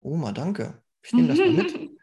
[0.00, 0.82] Oma, danke.
[1.02, 1.90] Ich nehme das mal mit.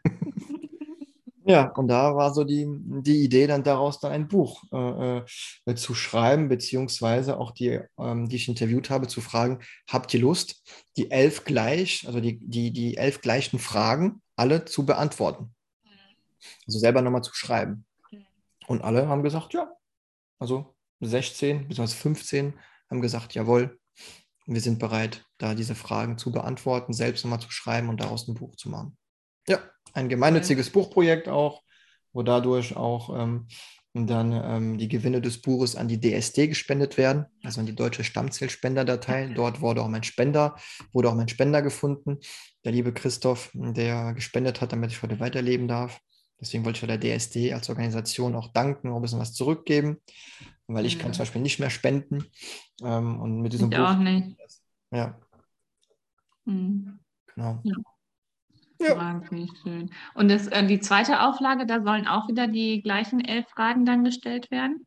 [1.50, 5.18] Ja, und da war so die, die Idee, dann daraus dann ein Buch äh,
[5.66, 10.20] äh, zu schreiben, beziehungsweise auch die, ähm, die ich interviewt habe, zu fragen, habt ihr
[10.20, 10.62] Lust,
[10.96, 15.52] die elf gleich, also die, die, die elf gleichen Fragen alle zu beantworten?
[16.68, 17.84] Also selber nochmal zu schreiben.
[18.68, 19.72] Und alle haben gesagt, ja.
[20.38, 21.88] Also 16 bzw.
[21.88, 22.54] 15
[22.88, 23.76] haben gesagt, jawohl,
[24.46, 28.34] wir sind bereit, da diese Fragen zu beantworten, selbst nochmal zu schreiben und daraus ein
[28.34, 28.96] Buch zu machen.
[29.50, 29.58] Ja,
[29.94, 30.74] ein gemeinnütziges okay.
[30.74, 31.62] Buchprojekt auch,
[32.12, 33.48] wo dadurch auch ähm,
[33.92, 38.04] dann ähm, die Gewinne des Buches an die DSD gespendet werden, also an die deutsche
[38.04, 39.32] Stammzellspenderdatei.
[39.34, 40.54] Dort wurde auch mein Spender,
[40.92, 42.18] wurde auch mein Spender gefunden,
[42.64, 46.00] der liebe Christoph, der gespendet hat, damit ich heute weiterleben darf.
[46.40, 49.98] Deswegen wollte ich der DSD als Organisation auch danken, auch ein bisschen was zurückgeben.
[50.72, 51.00] weil ich Mhm.
[51.00, 52.24] kann zum Beispiel nicht mehr spenden.
[52.84, 53.84] Ähm, und mit diesem Ich Buch.
[53.84, 54.36] auch nicht.
[54.92, 55.18] Ja,
[56.44, 57.00] Mhm.
[57.34, 57.60] genau.
[57.64, 57.74] Ja.
[58.80, 59.20] Ja.
[59.62, 59.90] Schön.
[60.14, 64.04] Und das, äh, die zweite Auflage, da sollen auch wieder die gleichen elf Fragen dann
[64.04, 64.86] gestellt werden?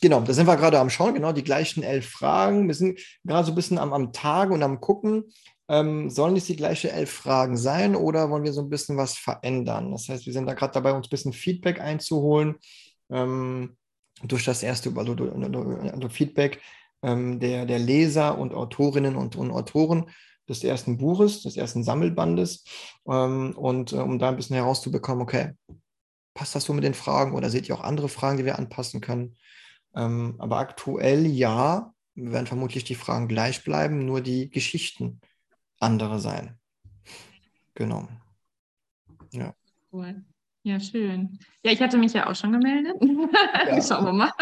[0.00, 2.68] Genau, da sind wir gerade am Schauen, genau, die gleichen elf Fragen.
[2.68, 5.24] Wir sind gerade so ein bisschen am, am Tagen und am Gucken.
[5.68, 9.16] Ähm, sollen es die gleichen elf Fragen sein oder wollen wir so ein bisschen was
[9.16, 9.92] verändern?
[9.92, 12.56] Das heißt, wir sind da gerade dabei, uns ein bisschen Feedback einzuholen.
[13.10, 13.76] Ähm,
[14.22, 16.60] durch das erste also, also Feedback
[17.02, 20.10] ähm, der, der Leser und Autorinnen und, und Autoren
[20.48, 22.64] des ersten Buches, des ersten Sammelbandes.
[23.06, 25.52] Ähm, und äh, um da ein bisschen herauszubekommen, okay,
[26.34, 29.00] passt das so mit den Fragen oder seht ihr auch andere Fragen, die wir anpassen
[29.00, 29.36] können?
[29.94, 35.20] Ähm, aber aktuell ja, werden vermutlich die Fragen gleich bleiben, nur die Geschichten
[35.78, 36.58] andere sein.
[37.74, 38.08] Genau.
[39.32, 39.54] Ja.
[39.92, 40.24] Cool.
[40.62, 41.38] Ja, schön.
[41.64, 42.94] Ja, ich hatte mich ja auch schon gemeldet.
[43.86, 44.32] Schauen wir mal.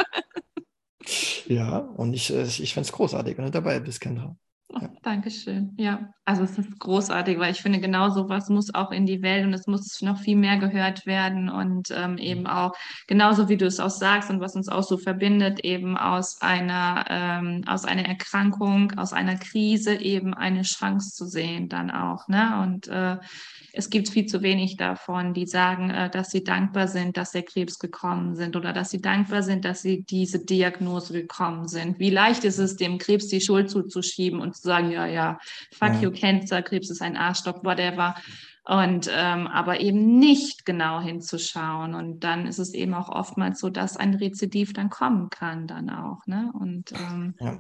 [1.47, 4.37] Ja, und ich, äh, ich finde es großartig, wenn du dabei bist, Kendra.
[4.73, 5.75] Oh, Dankeschön.
[5.79, 9.45] Ja, also es ist großartig, weil ich finde, genau sowas muss auch in die Welt
[9.45, 12.73] und es muss noch viel mehr gehört werden und ähm, eben auch,
[13.09, 17.05] genauso wie du es auch sagst und was uns auch so verbindet, eben aus einer,
[17.09, 22.29] ähm, aus einer Erkrankung, aus einer Krise eben eine Chance zu sehen dann auch.
[22.29, 22.61] Ne?
[22.63, 23.17] Und äh,
[23.73, 27.43] es gibt viel zu wenig davon, die sagen, äh, dass sie dankbar sind, dass der
[27.43, 31.99] Krebs gekommen sind oder dass sie dankbar sind, dass sie diese Diagnose gekommen sind.
[31.99, 35.39] Wie leicht ist es, dem Krebs die Schuld zuzuschieben und zu sagen, ja, ja,
[35.73, 36.01] fuck Ja.
[36.03, 38.15] you, Cancer, Krebs ist ein Arschloch, whatever.
[38.65, 41.95] Und ähm, aber eben nicht genau hinzuschauen.
[41.95, 45.91] Und dann ist es eben auch oftmals so, dass ein Rezidiv dann kommen kann, dann
[45.91, 46.27] auch.
[46.27, 46.53] Ne?
[46.53, 47.59] Und ähm, Ja,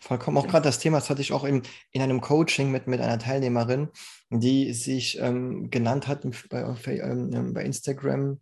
[0.00, 0.36] vollkommen.
[0.36, 3.18] Auch gerade das Thema, das hatte ich auch in, in einem Coaching mit, mit einer
[3.18, 3.88] Teilnehmerin,
[4.30, 8.40] die sich ähm, genannt hat im- bei, auf, ähm, bei Instagram.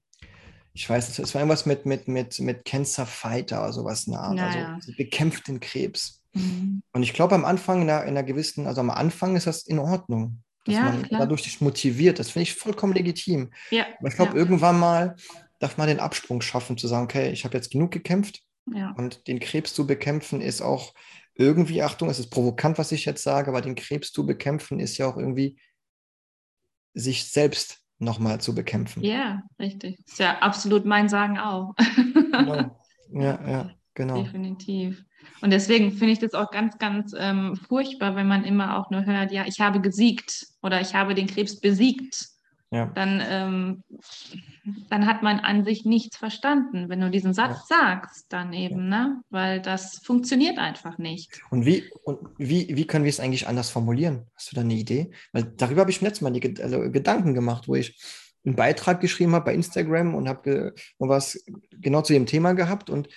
[0.75, 4.35] Ich weiß nicht, es war irgendwas mit, mit, mit, mit Cancer Fighter oder sowas nach.
[4.35, 4.79] Ja, also ja.
[4.81, 6.23] sie bekämpft den Krebs.
[6.33, 6.83] mhm.
[6.93, 9.65] Und ich glaube, am Anfang, in einer, in einer gewissen, also am Anfang ist das
[9.67, 11.21] in Ordnung, dass Ja, man klar.
[11.21, 12.19] dadurch sich motiviert.
[12.19, 13.51] Das finde ich vollkommen legitim.
[13.71, 15.17] ja, Aber ich glaube, ja, irgendwann mal
[15.59, 18.93] darf man den Absprung schaffen, zu sagen, okay, ich habe jetzt genug gekämpft ja.
[18.97, 20.95] und den Krebs zu bekämpfen ist auch
[21.35, 24.99] irgendwie, Achtung, es ist provokant, was ich jetzt sage, aber den Krebs zu bekämpfen ist
[24.99, 25.59] ja auch irgendwie
[26.95, 29.03] sich selbst nochmal zu bekämpfen.
[29.03, 29.99] Ja, richtig.
[30.07, 31.75] Ist ja absolut mein Sagen auch.
[32.33, 32.79] Genau.
[33.15, 34.23] Ja, ja, genau.
[34.23, 35.05] Definitiv.
[35.43, 39.05] Und deswegen finde ich das auch ganz, ganz ähm, furchtbar, wenn man immer auch nur
[39.05, 42.32] hört, ja, ich habe gesiegt oder ich habe den Krebs besiegt.
[42.73, 43.83] Ja, Dann, ähm,
[44.89, 49.21] dann hat man an sich nichts verstanden, wenn du diesen Satz sagst, dann eben, ne?
[49.29, 51.39] Weil das funktioniert einfach nicht.
[51.51, 54.27] und wie, und wie, wie können wir es eigentlich anders formulieren?
[54.35, 55.11] Hast du da eine Idee?
[55.33, 58.01] Weil darüber habe ich mir letztes Mal die also Gedanken gemacht, wo ich
[58.43, 62.89] einen Beitrag geschrieben habe bei Instagram und habe ge was genau zu dem Thema gehabt
[62.89, 63.09] und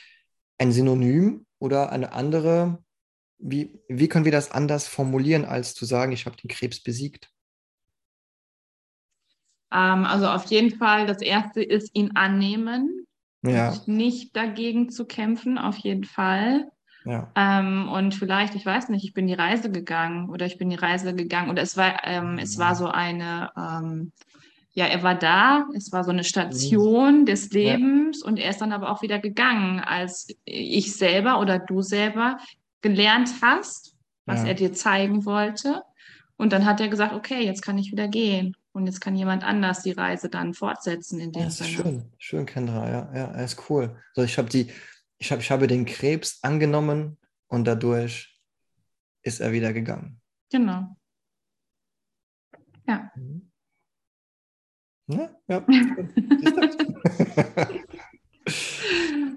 [0.58, 2.84] ein Synonym oder eine andere,
[3.38, 7.30] wie, wie können wir das anders formulieren, als zu sagen, ich habe den Krebs besiegt?
[9.72, 13.06] Ähm, also auf jeden Fall, das erste ist ihn annehmen,
[13.44, 16.70] Ja, und nicht dagegen zu kämpfen, auf jeden Fall.
[17.06, 20.70] ja, Ähm, und vielleicht, ich weiß nicht, ich bin die Reise gegangen oder ich bin
[20.70, 24.12] die Reise gegangen oder es war, ähm, es war so eine, ähm,
[24.74, 27.60] ja, er war da, es war so eine Station des Ja.
[27.60, 32.38] Lebens und er ist dann aber auch wieder gegangen, als ich selber oder du selber
[32.82, 33.96] gelernt hast,
[34.26, 34.50] was Ja.
[34.50, 35.82] er dir zeigen wollte.
[36.38, 38.56] Und dann hat er gesagt, okay, jetzt kann ich wieder gehen.
[38.76, 41.70] Und jetzt kann jemand anders die Reise dann fortsetzen in dem ist Sinne.
[41.70, 43.98] schön, schön, Kendra, ja, ja, er ist cool.
[44.14, 44.70] So, ich habe die,
[45.18, 47.18] ich habe, ich habe den Krebs angenommen
[47.48, 48.38] und dadurch
[49.22, 50.20] ist er wieder gegangen.
[50.52, 50.94] Genau.
[52.86, 53.10] Ja.
[53.16, 53.50] Mhm.
[55.08, 55.66] Ja, ja.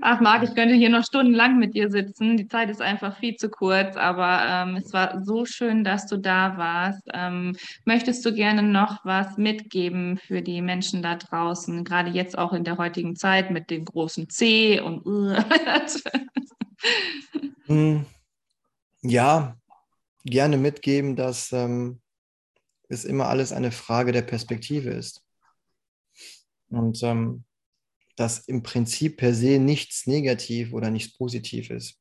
[0.00, 2.36] Ach, Marc, ich könnte hier noch stundenlang mit dir sitzen.
[2.36, 6.18] Die Zeit ist einfach viel zu kurz, aber ähm, es war so schön, dass du
[6.18, 7.02] da warst.
[7.12, 12.52] Ähm, möchtest du gerne noch was mitgeben für die Menschen da draußen, gerade jetzt auch
[12.52, 15.04] in der heutigen Zeit mit dem großen C und
[17.66, 18.00] Mm,
[19.02, 19.56] Ja,
[20.24, 22.00] gerne mitgeben, dass ähm,
[22.88, 25.22] es immer alles eine Frage der Perspektive ist.
[26.70, 27.44] Und ähm,
[28.19, 31.97] dass im Prinzip per se nichts negativ oder nichts positiv ist.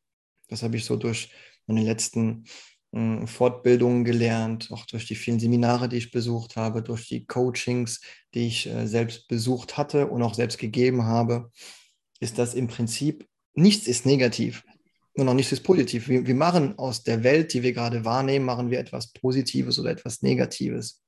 [0.49, 1.30] Das habe ich so durch
[1.68, 2.45] meine letzten
[2.91, 8.01] mh, Fortbildungen gelernt, auch durch die vielen Seminare, die ich besucht habe, durch die Coachings,
[8.34, 11.51] die ich äh, selbst besucht hatte und auch selbst gegeben habe,
[12.20, 14.63] ist das im Prinzip nichts ist negativ
[15.15, 16.07] und auch nichts ist positiv.
[16.07, 19.91] Wir, wir machen aus der Welt, die wir gerade wahrnehmen, machen wir etwas Positives oder
[19.91, 21.01] etwas Negatives.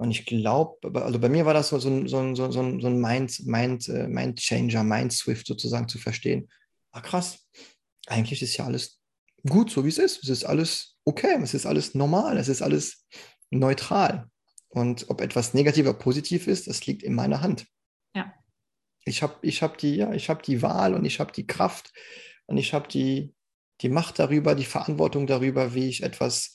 [0.00, 3.00] Und ich glaube, also bei mir war das so, so ein, so so so ein
[3.02, 6.48] Mind, Mind, äh, Mind Changer, Mind Swift sozusagen zu verstehen.
[6.90, 7.46] Ah, krass.
[8.06, 8.98] eigentlich ist ja alles
[9.46, 10.22] gut, so wie es ist.
[10.22, 13.06] Es ist alles okay, es ist alles normal, es ist alles
[13.50, 14.30] neutral.
[14.70, 17.66] Und ob etwas negativ oder positiv ist, das liegt in meiner Hand.
[18.14, 18.32] Ja.
[19.04, 21.92] Ich habe ich hab die, ja, hab die Wahl und ich habe die Kraft
[22.46, 23.34] und ich habe die,
[23.82, 26.54] die Macht darüber, die Verantwortung darüber, wie ich etwas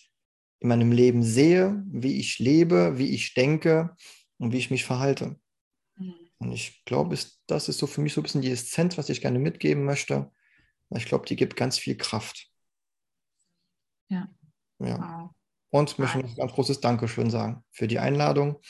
[0.60, 3.96] in meinem Leben sehe, wie ich lebe, wie ich denke
[4.38, 5.40] und wie ich mich verhalte.
[5.98, 6.14] Mhm.
[6.38, 9.22] Und ich glaube, das ist so für mich so ein bisschen die Essenz, was ich
[9.22, 10.32] gerne mitgeben möchte.
[10.96, 12.48] Ich glaube, die gibt ganz viel Kraft.
[14.10, 14.28] Ja.
[14.80, 14.98] ja.
[15.00, 15.32] Wow.
[15.72, 18.62] Und möchte noch ein ganz großes Dankeschön sagen für die Einladung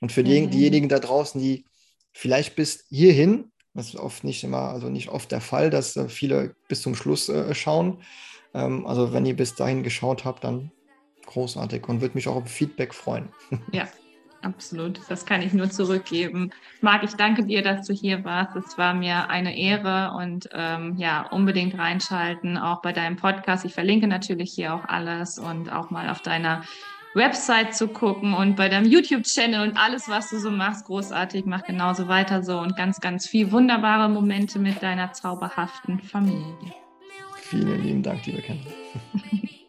[0.00, 0.50] und für die, mhm.
[0.50, 1.66] diejenigen da draußen, die
[2.12, 6.08] vielleicht bis hierhin, das ist oft nicht immer, also nicht oft der Fall, dass äh,
[6.08, 8.02] viele bis zum Schluss äh, schauen.
[8.54, 10.70] Ähm, also wenn ihr bis dahin geschaut habt, dann
[11.26, 13.28] großartig und würde mich auch auf Feedback freuen.
[13.72, 13.88] Ja,
[14.42, 15.00] absolut.
[15.08, 16.50] Das kann ich nur zurückgeben.
[16.80, 18.56] Marc, ich danke dir, dass du hier warst.
[18.56, 23.64] Es war mir eine Ehre und ähm, ja, unbedingt reinschalten, auch bei deinem Podcast.
[23.64, 26.62] Ich verlinke natürlich hier auch alles und auch mal auf deiner
[27.14, 31.46] Website zu gucken und bei deinem YouTube-Channel und alles, was du so machst, großartig.
[31.46, 36.74] Mach genauso weiter so und ganz, ganz viel wunderbare Momente mit deiner zauberhaften Familie.
[37.36, 38.70] Vielen lieben Dank, liebe Kendra.